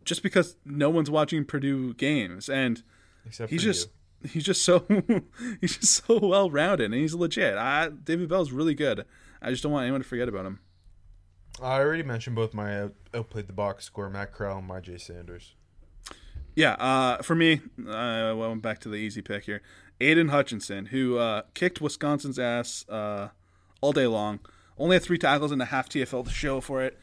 [0.05, 2.83] just because no one's watching Purdue games, and
[3.26, 3.89] Except he's just
[4.22, 4.31] you.
[4.31, 4.85] he's just so
[5.61, 7.57] he's just so well rounded, and he's legit.
[7.57, 9.05] I, David Bell's really good.
[9.43, 10.61] I just don't want anyone to forget about him.
[11.61, 15.55] I already mentioned both my out, outplayed the box score, Matt Corral and Myjai Sanders.
[16.55, 19.62] Yeah, uh, for me, I went back to the easy pick here.
[20.01, 23.28] Aidan Hutchinson, who uh, kicked Wisconsin's ass uh,
[23.80, 24.40] all day long,
[24.78, 26.98] only had three tackles and a half TFL to show for it.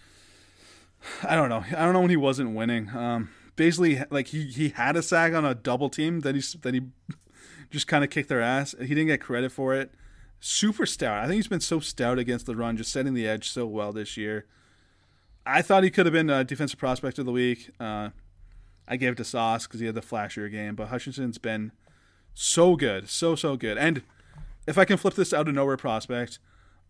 [1.24, 1.64] I don't know.
[1.70, 2.90] I don't know when he wasn't winning.
[2.90, 6.74] Um, basically, like he, he had a sack on a double team that he that
[6.74, 6.82] he
[7.70, 8.74] just kind of kicked their ass.
[8.80, 9.94] He didn't get credit for it.
[10.40, 11.24] Super stout.
[11.24, 13.92] I think he's been so stout against the run, just setting the edge so well
[13.92, 14.46] this year.
[15.46, 17.72] I thought he could have been a defensive prospect of the week.
[17.80, 18.10] Uh,
[18.88, 21.72] I gave it to Sauce because he had the flashier game, but Hutchinson's been
[22.40, 23.78] so good, so so good.
[23.80, 24.04] And
[24.68, 26.38] if I can flip this out of nowhere prospect,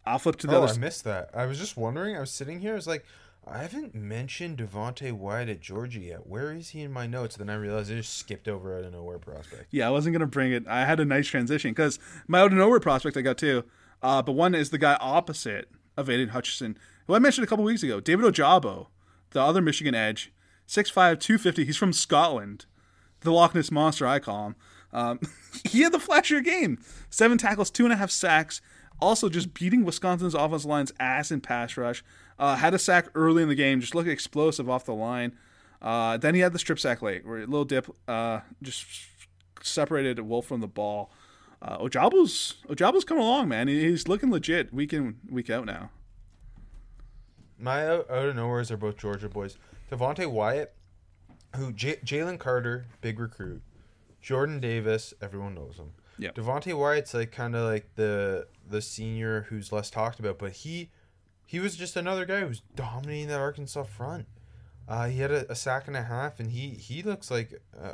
[0.06, 0.74] I'll flip to the Oh, other.
[0.74, 1.30] I missed that.
[1.34, 2.16] I was just wondering.
[2.18, 2.74] I was sitting here.
[2.74, 3.06] I was like,
[3.50, 6.28] I haven't mentioned Devonte Wyatt at Georgia yet.
[6.28, 7.38] Where is he in my notes?
[7.38, 9.68] Then I realized I just skipped over out of nowhere prospect.
[9.72, 10.68] Yeah, I wasn't gonna bring it.
[10.68, 13.64] I had a nice transition because my out of nowhere prospect I got two,
[14.04, 16.78] uh, but one is the guy opposite of Aidan Hutchinson,
[17.08, 18.88] who I mentioned a couple weeks ago, David Ojabo,
[19.32, 20.32] the other Michigan edge,
[20.68, 21.64] 6'5", 250.
[21.66, 22.66] He's from Scotland,
[23.22, 24.56] the Loch Ness monster I call him.
[24.94, 25.20] Um,
[25.66, 26.80] he had the flashier game,
[27.10, 28.62] seven tackles, two and a half sacks.
[29.00, 32.04] Also, just beating Wisconsin's offensive line's ass in pass rush.
[32.40, 35.38] Uh, had a sack early in the game, just looked explosive off the line.
[35.82, 38.86] Uh, then he had the strip sack late, where a little dip, uh, just
[39.62, 41.12] separated Wolf from the ball.
[41.62, 43.68] Uh, Ojabo's Ojabo's coming along, man.
[43.68, 45.90] He's looking legit week in week out now.
[47.60, 49.58] My out, out of nowheres are both Georgia boys.
[49.92, 50.74] Devonte Wyatt,
[51.56, 53.62] who J- Jalen Carter, big recruit.
[54.28, 55.94] Jordan Davis, everyone knows him.
[56.18, 56.32] Yeah.
[56.32, 60.90] Devonte Wyatt's like kind of like the the senior who's less talked about, but he
[61.46, 64.28] he was just another guy who's dominating that Arkansas front.
[64.86, 67.94] Uh, he had a, a sack and a half, and he he looks like uh,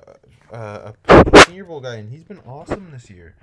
[0.52, 3.36] uh, a Senior Bowl guy, and he's been awesome this year.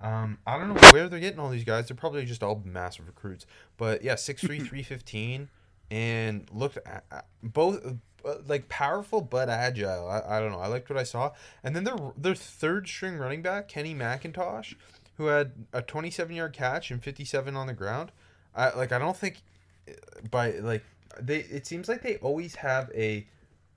[0.00, 1.88] Um, I don't know where they're getting all these guys.
[1.88, 3.46] They're probably just all massive recruits.
[3.78, 5.48] But yeah, 6'3", 315,
[5.90, 7.82] and looked at, both
[8.24, 10.08] Uh, like powerful but agile.
[10.08, 10.60] I, I don't know.
[10.60, 11.32] I liked what I saw.
[11.62, 14.74] And then their their third string running back, Kenny McIntosh,
[15.16, 18.12] who had a 27 yard catch and 57 on the ground.
[18.54, 18.92] I like.
[18.92, 19.42] I don't think
[19.88, 19.92] uh,
[20.30, 20.84] by like
[21.20, 21.40] they.
[21.40, 23.26] It seems like they always have a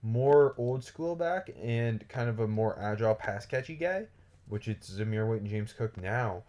[0.04, 4.06] more old school back and kind of a more agile pass catchy guy,
[4.48, 6.44] which it's Zamir White and James Cook now.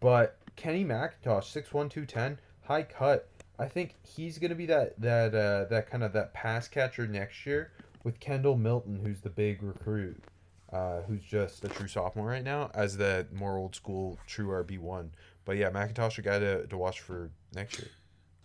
[0.00, 3.28] But Kenny McIntosh, 6'1", 210, high cut.
[3.58, 7.44] I think he's gonna be that that uh, that kind of that pass catcher next
[7.46, 7.72] year
[8.04, 10.22] with Kendall Milton, who's the big recruit.
[10.72, 14.78] uh, who's just a true sophomore right now, as the more old school true RB
[14.78, 15.12] one.
[15.44, 17.88] But yeah, McIntosh a guy to, to watch for next year.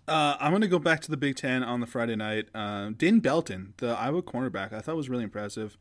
[0.07, 2.47] Uh, I'm going to go back to the Big Ten on the Friday night.
[2.55, 5.77] Uh, Dane Belton, the Iowa cornerback, I thought was really impressive.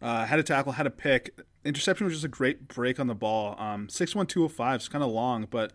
[0.00, 1.38] Uh, had a tackle, had a pick.
[1.64, 3.54] Interception was just a great break on the ball.
[3.58, 5.72] Um, 6'1", 205 is kind of long, but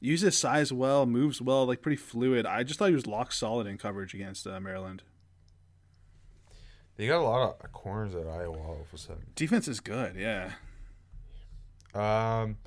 [0.00, 2.46] uses size well, moves well, like pretty fluid.
[2.46, 5.02] I just thought he was lock solid in coverage against uh, Maryland.
[6.96, 9.26] They got a lot of corners at Iowa all of a sudden.
[9.34, 10.52] Defense is good, yeah.
[11.94, 12.58] Um,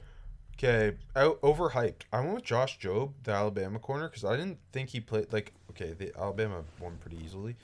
[0.55, 2.01] okay, overhyped.
[2.11, 5.53] I went with Josh Jobe, the Alabama corner, because I didn't think he played like
[5.69, 5.93] okay.
[5.93, 7.55] The Alabama won pretty easily,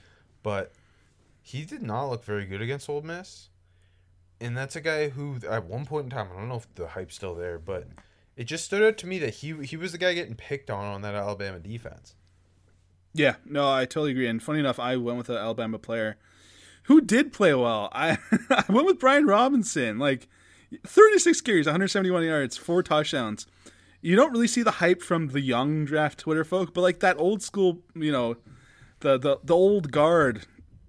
[0.43, 0.74] but
[1.41, 3.49] he did not look very good against Ole Miss.
[4.41, 6.88] And that's a guy who, at one point in time, I don't know if the
[6.88, 7.88] hype's still there, but
[8.39, 10.85] it just stood out to me that he he was the guy getting picked on
[10.85, 12.15] on that Alabama defense.
[13.13, 14.27] Yeah, no, I totally agree.
[14.27, 16.15] And funny enough, I went with an Alabama player
[16.83, 17.89] who did play well.
[17.91, 18.17] I
[18.49, 19.99] I went with Brian Robinson.
[19.99, 20.29] Like
[20.87, 23.45] 36 carries, 171 yards, four touchdowns.
[23.99, 27.19] You don't really see the hype from the young draft Twitter folk, but like that
[27.19, 28.37] old school, you know,
[29.01, 30.45] the the, the old guard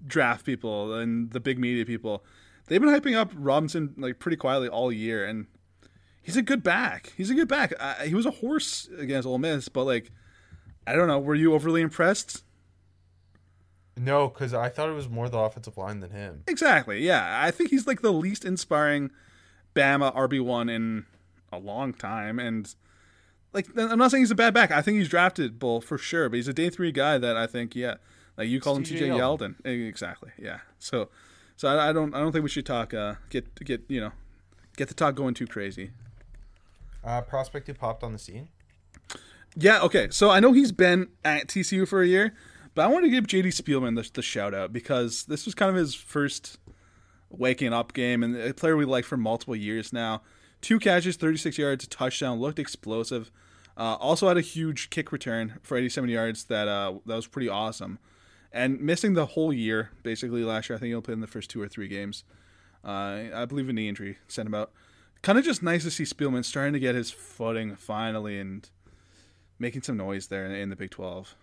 [0.06, 2.24] draft people and the big media people,
[2.68, 5.48] they've been hyping up Robinson like pretty quietly all year, and
[6.22, 7.12] he's a good back.
[7.16, 7.72] He's a good back.
[7.78, 10.10] Uh, he was a horse against Ole Miss, but like,
[10.86, 11.18] I don't know.
[11.18, 12.44] Were you overly impressed?
[13.96, 16.44] No, because I thought it was more the offensive line than him.
[16.46, 17.04] Exactly.
[17.04, 19.10] Yeah, I think he's like the least inspiring
[19.74, 21.04] Bama RB one in
[21.52, 22.74] a long time, and
[23.52, 24.70] like I'm not saying he's a bad back.
[24.70, 27.74] I think he's draftable for sure, but he's a day three guy that I think
[27.74, 27.96] yeah,
[28.36, 29.56] like you call him TJ Yeldon.
[29.62, 29.88] Yeldon.
[29.88, 30.30] Exactly.
[30.38, 30.60] Yeah.
[30.78, 31.08] So,
[31.56, 34.12] so I, I, don't I don't think we should talk uh get get you know
[34.76, 35.90] get the talk going too crazy.
[37.02, 38.48] Uh, prospect who popped on the scene.
[39.56, 39.80] Yeah.
[39.82, 40.08] Okay.
[40.10, 42.34] So I know he's been at TCU for a year,
[42.74, 45.70] but I want to give JD Spielman the, the shout out because this was kind
[45.70, 46.58] of his first
[47.30, 50.22] waking up game and a player we like for multiple years now.
[50.60, 53.30] Two catches, 36 yards, a touchdown, looked explosive.
[53.76, 57.48] Uh, also had a huge kick return for 87 yards that uh, that was pretty
[57.48, 57.98] awesome.
[58.52, 60.76] And missing the whole year, basically last year.
[60.76, 62.24] I think he'll play in the first two or three games.
[62.84, 64.72] Uh, I believe a knee injury sent him out.
[65.22, 68.68] Kind of just nice to see Spielman starting to get his footing finally and
[69.58, 71.34] making some noise there in, the Big 12.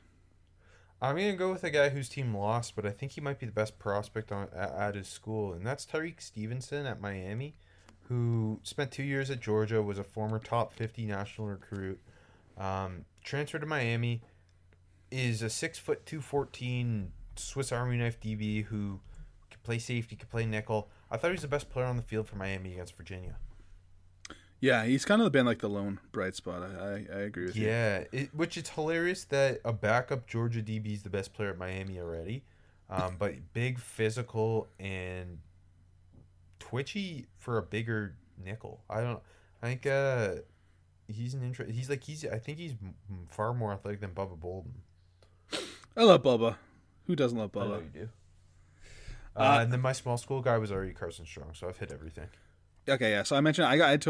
[0.99, 3.45] I'm gonna go with a guy whose team lost, but I think he might be
[3.45, 7.53] the best prospect on at, at his school, and that's Tyrique Stevenson at Miami,
[8.07, 11.99] who spent two years at Georgia, was a former top 50 national recruit,
[12.57, 14.21] um, transferred to Miami,
[15.11, 18.99] is a six foot two fourteen Swiss Army knife DB who
[19.51, 20.89] can play safety, can play nickel.
[21.11, 23.35] I thought he was the best player on the field for Miami against Virginia.
[24.59, 26.63] Yeah, he's kind of been like the lone bright spot.
[26.63, 28.19] I I, I agree with yeah, you.
[28.19, 31.99] Yeah, which it's hilarious that a backup Georgia DB is the best player at Miami
[31.99, 32.43] already,
[32.89, 35.39] um, but big physical and
[36.59, 38.81] twitchy for a bigger nickel.
[38.89, 39.19] I don't.
[39.61, 40.41] I think uh,
[41.07, 41.71] he's an interest.
[41.71, 42.25] He's like he's.
[42.25, 42.73] I think he's
[43.29, 44.73] far more athletic than Bubba Bolden.
[45.95, 46.55] I love Bubba.
[47.05, 47.63] Who doesn't love Bubba?
[47.63, 48.09] I know you do.
[49.35, 51.91] Uh, uh, and then my small school guy was already Carson Strong, so I've hit
[51.91, 52.27] everything.
[52.89, 53.23] Okay, yeah.
[53.23, 54.07] So I mentioned I got Ed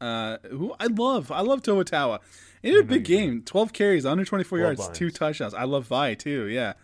[0.00, 1.30] uh, who I love.
[1.30, 2.18] I love To'oTo'o.
[2.62, 4.96] In a big game, twelve carries, under twenty four yards, lines.
[4.96, 5.54] two touchdowns.
[5.54, 6.46] I love Vi too.
[6.46, 6.74] Yeah,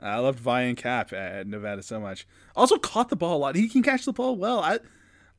[0.00, 2.26] I loved Vi and Cap at Nevada so much.
[2.54, 3.56] Also caught the ball a lot.
[3.56, 4.60] He can catch the ball well.
[4.60, 4.78] I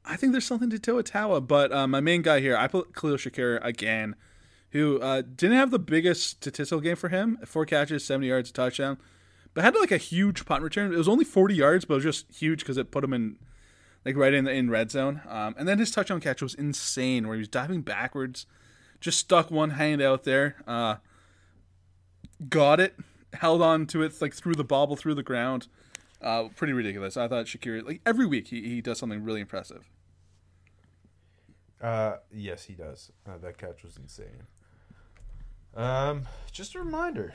[0.05, 3.17] I think there's something to To'oTo'o, but uh, my main guy here, I put Khalil
[3.17, 4.15] Shakir again,
[4.71, 7.38] who uh, didn't have the biggest statistical game for him.
[7.45, 8.97] Four catches, seventy yards, touchdown,
[9.53, 10.93] but had like a huge punt return.
[10.93, 13.38] It was only forty yards, but it was just huge because it put him in
[14.05, 15.21] like right in the in red zone.
[15.27, 18.45] Um, and then his touchdown catch was insane, where he was diving backwards,
[18.99, 20.95] just stuck one hand out there, uh,
[22.49, 22.95] got it,
[23.33, 25.67] held on to it like through the bobble through the ground.
[26.21, 27.17] Uh, pretty ridiculous.
[27.17, 29.89] I thought Shakir like every week he, he does something really impressive.
[31.81, 33.11] Uh, yes, he does.
[33.27, 34.47] Uh, that catch was insane.
[35.75, 37.33] Um, just a reminder.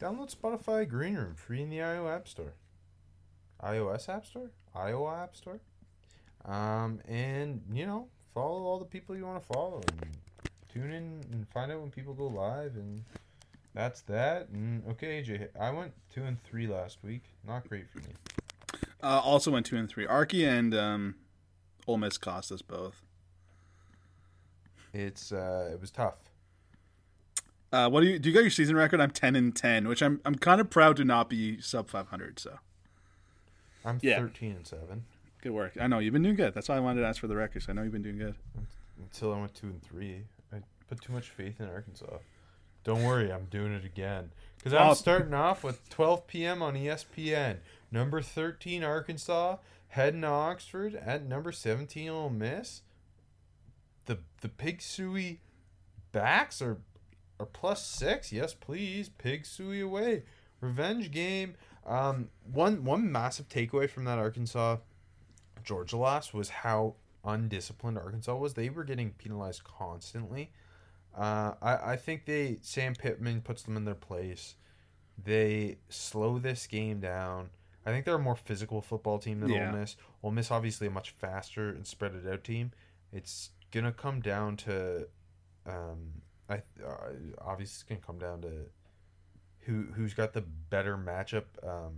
[0.00, 2.52] Download Spotify Green Room free in the iOS App Store.
[3.62, 4.50] iOS App Store?
[4.74, 5.60] Iowa App Store.
[6.44, 10.10] Um, and you know, follow all the people you want to follow, and
[10.72, 13.04] tune in and find out when people go live, and
[13.74, 14.48] that's that.
[14.48, 17.22] And okay, AJ, I went two and three last week.
[17.46, 18.14] Not great for me.
[19.02, 20.06] Uh, also went two and three.
[20.06, 21.14] Arky and um,
[21.86, 23.02] Ole Miss cost us both.
[24.92, 26.14] It's uh, it was tough.
[27.72, 28.28] Uh, what do you do?
[28.28, 29.00] You got your season record?
[29.00, 32.38] I'm ten and ten, which I'm I'm kind of proud to not be sub 500.
[32.38, 32.58] So
[33.84, 34.18] I'm yeah.
[34.18, 35.04] 13 and 7.
[35.42, 35.72] Good work.
[35.80, 36.54] I know you've been doing good.
[36.54, 37.66] That's why I wanted to ask for the records.
[37.68, 38.36] I know you've been doing good.
[39.00, 40.22] Until I went 2 and 3.
[40.52, 40.56] I
[40.88, 42.18] put too much faith in Arkansas.
[42.84, 44.30] Don't worry, I'm doing it again.
[44.56, 46.62] Because I'm starting off with 12 p.m.
[46.62, 47.58] on ESPN.
[47.90, 49.56] Number 13, Arkansas,
[49.88, 52.82] heading to Oxford at number 17, Ole Miss.
[54.06, 55.38] The the Pig Sooie
[56.10, 56.78] backs are
[57.38, 58.32] are plus six.
[58.32, 59.08] Yes, please.
[59.08, 60.24] Pig Sooie away.
[60.60, 61.54] Revenge game.
[61.86, 64.78] Um, one one massive takeaway from that Arkansas
[65.64, 68.54] Georgia loss was how undisciplined Arkansas was.
[68.54, 70.50] They were getting penalized constantly.
[71.16, 74.54] Uh, I, I think they Sam Pittman puts them in their place.
[75.22, 77.50] They slow this game down.
[77.84, 79.70] I think they're a more physical football team than Yeah.
[79.70, 79.96] Ole Miss.
[80.22, 82.70] Ole Miss obviously a much faster and spread it out team.
[83.12, 85.08] It's gonna come down to,
[85.66, 88.66] um, I uh, obviously it's gonna come down to
[89.66, 91.94] who who's got the better matchup um,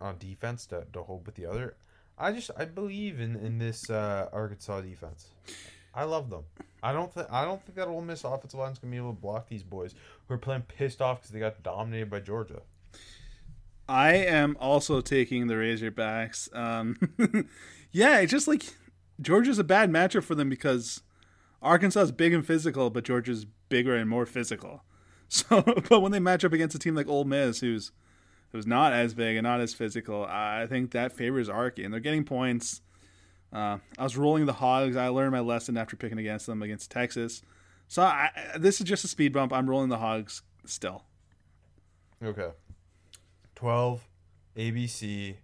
[0.00, 1.76] on defense to, to hold with the other.
[2.18, 5.28] I just I believe in in this uh, Arkansas defense.
[5.94, 6.44] I love them.
[6.82, 9.20] I don't think I don't think that Ole Miss offensive line's gonna be able to
[9.20, 9.94] block these boys
[10.26, 12.62] who are playing pissed off because they got dominated by Georgia.
[13.88, 16.54] I am also taking the Razorbacks.
[16.56, 16.96] Um,
[17.92, 18.64] yeah, it's just like
[19.20, 21.02] Georgia's a bad matchup for them because
[21.60, 24.82] Arkansas is big and physical, but Georgia's bigger and more physical.
[25.30, 27.90] So, but when they match up against a team like Ole Miss, who's
[28.52, 31.98] who's not as big and not as physical, I think that favors Arky, and they're
[31.98, 32.82] getting points.
[33.52, 34.96] Uh, I was rolling the Hogs.
[34.96, 37.42] I learned my lesson after picking against them against Texas.
[37.88, 39.52] So I, this is just a speed bump.
[39.52, 41.04] I'm rolling the Hogs still.
[42.22, 42.50] Okay.
[43.54, 44.08] 12,
[44.56, 45.36] ABC,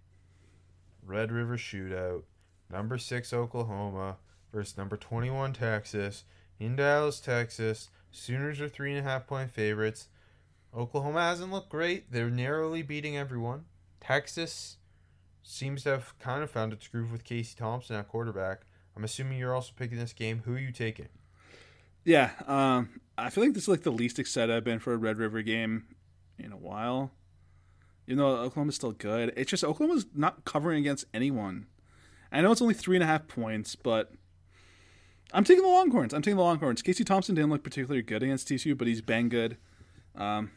[1.05, 2.23] Red River Shootout,
[2.69, 4.17] number 6 Oklahoma
[4.53, 6.23] versus number 21 Texas,
[6.59, 7.89] in Dallas, Texas.
[8.11, 10.07] Sooners are 3.5 point favorites.
[10.75, 12.11] Oklahoma hasn't looked great.
[12.11, 13.65] They're narrowly beating everyone.
[13.99, 14.77] Texas
[15.43, 18.61] seems to have kind of found its groove with Casey Thompson at quarterback.
[18.95, 20.41] I'm assuming you're also picking this game.
[20.45, 21.07] Who are you taking?
[22.03, 24.97] Yeah, um, I feel like this is like the least excited I've been for a
[24.97, 25.85] Red River game
[26.39, 27.11] in a while.
[28.07, 31.67] Even though Oklahoma's still good, it's just Oklahoma's not covering against anyone.
[32.31, 34.11] I know it's only three and a half points, but
[35.33, 36.13] I'm taking the Longhorns.
[36.13, 36.81] I'm taking the Longhorns.
[36.81, 39.57] Casey Thompson didn't look particularly good against TCU, but he's been good.
[40.15, 40.51] Um,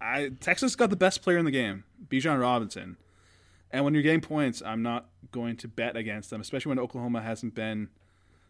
[0.00, 2.96] I Texas got the best player in the game, Bijan Robinson,
[3.70, 7.22] and when you're getting points, I'm not going to bet against them, especially when Oklahoma
[7.22, 7.88] hasn't been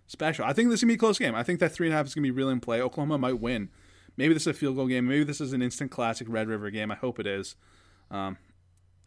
[0.06, 0.44] special.
[0.44, 1.34] I think this is gonna be a close game.
[1.34, 2.80] I think that three and a half is gonna be really in play.
[2.80, 3.68] Oklahoma might win.
[4.16, 5.06] Maybe this is a field goal game.
[5.06, 6.90] Maybe this is an instant classic Red River game.
[6.90, 7.54] I hope it is.
[8.10, 8.36] Um,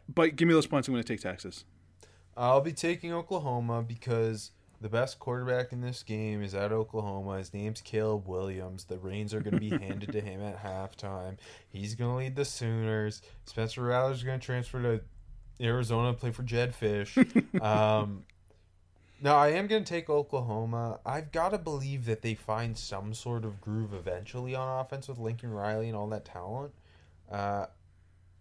[0.08, 0.88] but give me those points.
[0.88, 1.64] I'm going to take Texas.
[2.34, 4.52] I'll be taking Oklahoma because
[4.82, 7.38] the best quarterback in this game is at Oklahoma.
[7.38, 8.84] His name's Caleb Williams.
[8.84, 11.38] The reins are going to be handed to him at halftime.
[11.68, 13.22] He's going to lead the Sooners.
[13.46, 15.00] Spencer Rattler's going to transfer to
[15.64, 17.16] Arizona and play for Jedd Fisch.
[17.62, 18.24] Um,
[19.22, 20.98] no, I am going to take Oklahoma.
[21.06, 25.18] I've got to believe that they find some sort of groove eventually on offense with
[25.18, 26.72] Lincoln Riley and all that talent.
[27.30, 27.66] Uh,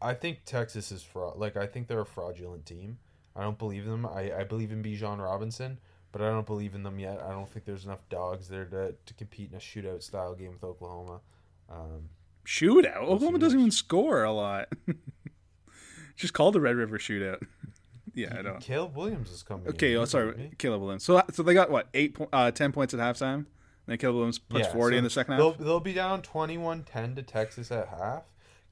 [0.02, 1.38] I think Texas is fraud.
[1.38, 2.98] Like I think they're a fraudulent team.
[3.36, 4.08] I don't believe them.
[4.08, 5.80] I, I believe in Bijan Robinson,
[6.12, 7.22] but I don't believe in them yet.
[7.22, 10.52] I don't think there's enough dogs there to, to compete in a shootout style game
[10.54, 11.22] with Oklahoma.
[11.70, 12.10] Um,
[12.46, 12.98] Shootout.
[12.98, 14.68] Oklahoma doesn't even score a lot.
[16.16, 17.42] Just called the Red River shootout.
[18.14, 18.58] yeah, I know.
[18.60, 19.68] Caleb Williams is coming.
[19.70, 20.52] Okay, oh, sorry.
[20.58, 21.04] Caleb Williams.
[21.04, 23.34] So, so they got what eight, po- uh, ten points at halftime.
[23.36, 23.46] And
[23.88, 25.60] then Caleb Williams puts Yeah, forty so in the second They'll, half.
[25.60, 28.24] they'll be down 21-10 to Texas at half.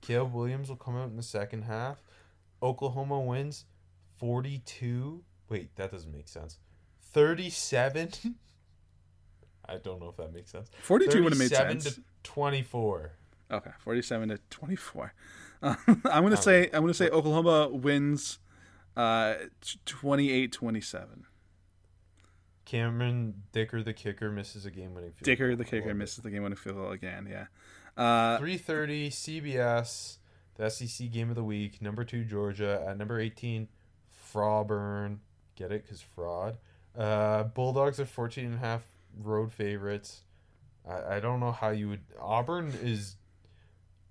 [0.01, 1.97] Caleb Williams will come out in the second half.
[2.61, 3.65] Oklahoma wins
[4.17, 5.23] 42.
[5.49, 6.57] Wait, that doesn't make sense.
[7.11, 8.09] 37.
[9.65, 10.69] I don't know if that makes sense.
[10.81, 11.95] Forty-two would have made 37 sense.
[11.95, 13.11] to 24.
[13.51, 15.13] Okay, forty-seven to twenty-four.
[15.61, 18.39] Uh, I'm gonna say I'm gonna say Oklahoma wins,
[18.95, 19.35] uh,
[19.85, 21.23] 28-27.
[22.65, 25.23] Cameron Dicker, the kicker, misses a game-winning field.
[25.23, 27.27] Dicker, the kicker, misses the game-winning field goal again.
[27.29, 27.45] Yeah.
[27.97, 30.17] Uh, 3:30 CBS,
[30.55, 31.81] the SEC game of the week.
[31.81, 33.67] Number two Georgia at number 18
[34.31, 35.17] Frauburn.
[35.55, 35.87] Get it?
[35.87, 36.57] Cause fraud.
[36.99, 38.83] Uh, Bulldogs are 14 and a half
[39.17, 40.23] road favorites.
[40.87, 42.01] I, I don't know how you would.
[42.19, 43.15] Auburn is.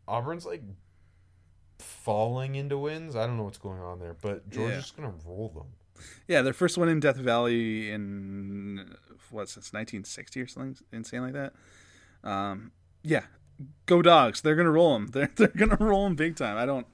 [0.06, 0.62] Auburn's like
[1.78, 3.14] falling into wins.
[3.14, 6.04] I don't know what's going on there, but Georgia's gonna roll them.
[6.26, 8.96] yeah, their first one in Death Valley in
[9.30, 11.52] what since 1960 or something insane like that.
[12.24, 12.72] Um,
[13.02, 13.24] yeah,
[13.84, 14.40] go dogs.
[14.40, 15.06] They're gonna roll them.
[15.12, 16.56] They're they're gonna roll them big time.
[16.56, 16.86] I don't.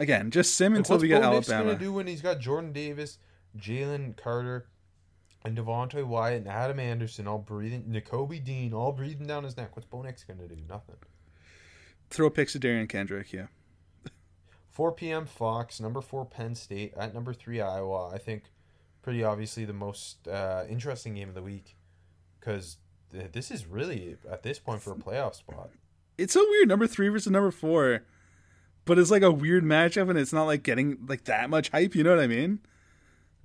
[0.00, 1.64] Again, just sim until what's we get Bo Alabama.
[1.72, 3.18] gonna do when he's got Jordan Davis,
[3.58, 4.66] Jalen Carter,
[5.44, 9.74] and Devonte Wyatt and Adam Anderson all breathing, Nakobe Dean all breathing down his neck?
[9.76, 10.56] What's Bo Nix gonna do?
[10.68, 10.96] Nothing.
[12.10, 13.32] Throw picks to Derion Kendrick.
[13.32, 13.46] Yeah.
[14.70, 15.26] 4 p.m.
[15.26, 18.10] Fox, number four Penn State at number three Iowa.
[18.14, 18.44] I think
[19.02, 21.76] pretty obviously the most uh, interesting game of the week
[22.38, 22.76] because
[23.12, 25.70] th- this is really at this point for a playoff spot.
[26.16, 26.68] It's so weird.
[26.68, 28.02] Number three versus number four.
[28.84, 31.94] but it's like a weird matchup, and it's not like getting like that much hype.
[31.94, 32.60] You know what I mean?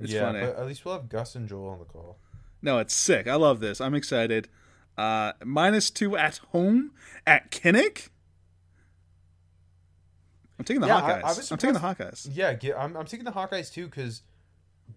[0.04, 0.41] It's yeah, funny.
[0.41, 2.18] but at least we'll have Gus and Joel on the call.
[2.62, 3.28] No, it's sick.
[3.28, 3.82] I love this.
[3.82, 4.47] I'm excited.
[4.97, 6.91] Uh, minus two at home
[7.26, 8.10] at Kinnick.
[10.60, 11.24] I'm taking the Yeah, Hawkeyes.
[11.24, 12.30] I was I'm taking the Hawkeyes.
[12.32, 14.22] Yeah, I'm, I'm taking the Hawkeyes too because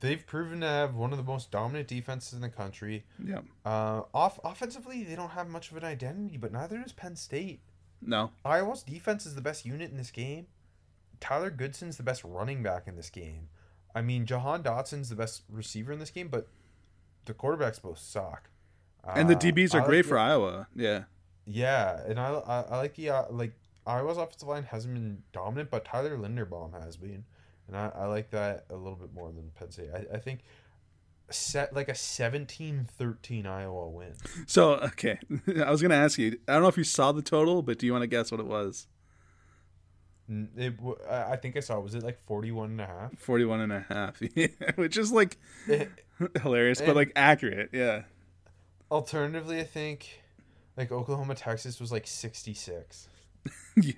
[0.01, 3.05] they've proven to have one of the most dominant defenses in the country.
[3.25, 3.41] Yeah.
[3.65, 7.61] Uh, off offensively, they don't have much of an identity, but neither does Penn State.
[8.03, 8.31] No.
[8.45, 10.47] Iowa's defense is the best unit in this game.
[11.19, 13.49] Tyler Goodson's the best running back in this game.
[13.97, 16.49] I mean, Jahan Dotson's the best receiver in this game, but
[17.25, 18.51] the quarterbacks both suck.
[19.05, 20.69] And the Uh, DBs are like great the- for Iowa.
[20.77, 21.05] Yeah.
[21.47, 23.53] Yeah, and I, I, I like the uh, like
[23.87, 27.25] Iowa's offensive line hasn't been dominant, but Tyler Linderbaum has been,
[27.69, 29.91] and I, I like that a little bit more than Penn State.
[29.95, 30.41] I, I think
[31.31, 34.15] set like a 17-13 Iowa win.
[34.47, 35.19] So okay,
[35.65, 36.39] I was gonna ask you.
[36.49, 38.41] I don't know if you saw the total, but do you want to guess what
[38.41, 38.89] it was?
[40.29, 40.75] It,
[41.09, 43.19] I think I saw was it like 41 and a half?
[43.19, 44.21] 41 and a half,
[44.77, 45.39] which is like
[45.71, 45.87] Eh,
[46.43, 47.71] hilarious, but like accurate.
[47.73, 48.03] Yeah.
[48.91, 50.23] Alternatively, I think
[50.77, 53.09] like Oklahoma Texas was like 66.
[53.77, 53.93] yeah.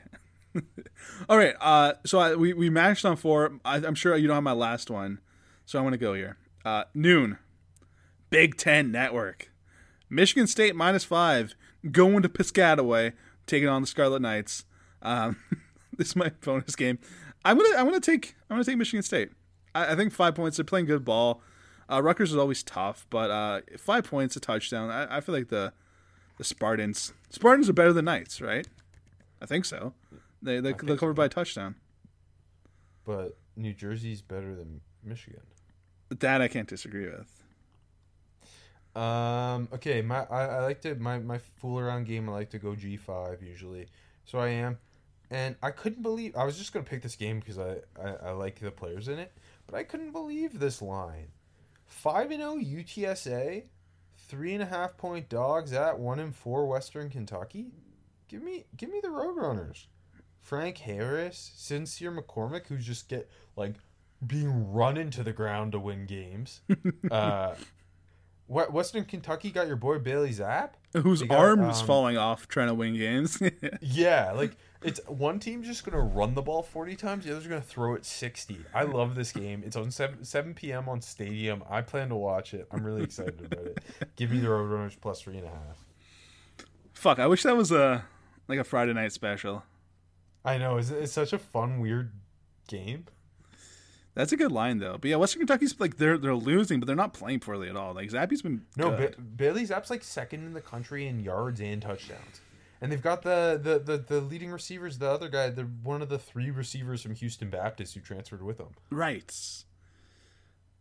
[1.29, 1.55] All right.
[1.61, 3.59] Uh, so I, we we matched on four.
[3.65, 5.21] I, I'm sure you don't have my last one,
[5.67, 6.37] so I'm gonna go here.
[6.65, 7.39] Uh, noon,
[8.31, 9.51] Big Ten Network,
[10.11, 11.55] Michigan State minus five,
[11.91, 13.13] going to Piscataway,
[13.47, 14.65] taking on the Scarlet Knights.
[15.03, 15.37] Um,
[16.09, 16.99] this is my bonus game.
[17.45, 19.31] I'm gonna I'm gonna take I'm gonna take Michigan State.
[19.75, 20.57] I, I think five points.
[20.57, 21.43] They're playing good ball.
[21.91, 24.91] Uh, Rutgers is always tough, but uh, five points, a touchdown.
[24.91, 25.73] I, I feel like the
[26.39, 28.67] the Spartans Spartans are better than Knights, right?
[29.43, 29.93] I think so.
[30.41, 31.75] They they they're covered by a touchdown.
[33.05, 35.43] But New Jersey's better than Michigan.
[36.11, 37.43] That I can't disagree with.
[38.95, 39.69] Um.
[39.73, 40.01] Okay.
[40.03, 42.29] My I, I like to my my fool around game.
[42.29, 43.89] I like to go G five usually.
[44.25, 44.77] So I am,
[45.31, 48.31] and I couldn't believe I was just gonna pick this game because I, I I
[48.33, 49.33] like the players in it,
[49.67, 51.29] but I couldn't believe this line.
[51.87, 53.65] Five and zero UTSA,
[54.17, 57.73] three and a half point dogs at one and four Western Kentucky.
[58.29, 59.87] Give me give me the Roadrunners.
[60.41, 63.75] Frank Harris, Sincere McCormick, who just get like
[64.27, 66.63] being run into the ground to win games.
[67.11, 67.55] uh,
[68.49, 70.71] Western Kentucky got your boy Bailey Zappe?
[70.95, 73.41] Whose got, arms um, falling off trying to win games?
[73.83, 77.61] Yeah, like it's one team's just gonna run the ball forty times, the other's gonna
[77.61, 78.59] throw it sixty.
[78.75, 79.63] I love this game.
[79.65, 80.89] It's on seven seven p.m.
[80.89, 81.65] on Stadium.
[81.69, 82.69] I plan to watch it.
[82.71, 83.83] I'm really excited about it.
[84.17, 85.85] Give me the Roadrunners plus three and a half.
[86.93, 87.19] Fuck!
[87.19, 88.05] I wish that was a
[88.47, 89.65] like a Friday night special.
[90.45, 92.13] I know it's, it's such a fun, weird
[92.69, 93.07] game.
[94.15, 94.99] That's a good line though.
[95.01, 97.95] But yeah, Western Kentucky's like they're they're losing, but they're not playing poorly at all.
[97.95, 101.81] Like Zappe's been No, ba- Bailey Zappe's like second in the country in yards and
[101.81, 102.41] touchdowns.
[102.81, 106.09] And they've got the, the, the, the leading receivers, the other guy, they're one of
[106.09, 108.69] the three receivers from Houston Baptist who transferred with them.
[108.91, 109.33] right.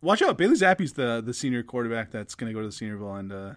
[0.00, 3.16] Watch out, Bailey Zappe's the the senior quarterback that's gonna go to the Senior Bowl
[3.16, 3.54] and uh,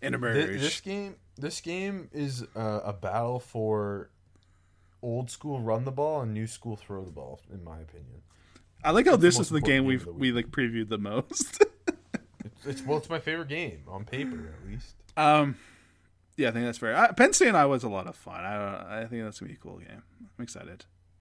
[0.00, 0.60] Thi- emerge.
[0.60, 4.10] This game, this game is uh, a battle for
[5.00, 8.22] old school run the ball and new school throw the ball, in my opinion.
[8.82, 10.98] I like how It's this is the game game we've the we like previewed the
[10.98, 11.64] most.
[12.44, 14.94] It's, it's well, it's my favorite game on paper, at least.
[15.16, 15.56] um,
[16.36, 16.94] yeah, I think that's fair.
[16.94, 18.44] Uh, Penn State and Iowa's a lot of fun.
[18.44, 20.02] I I think that's gonna be a cool game.
[20.38, 20.84] I'm excited.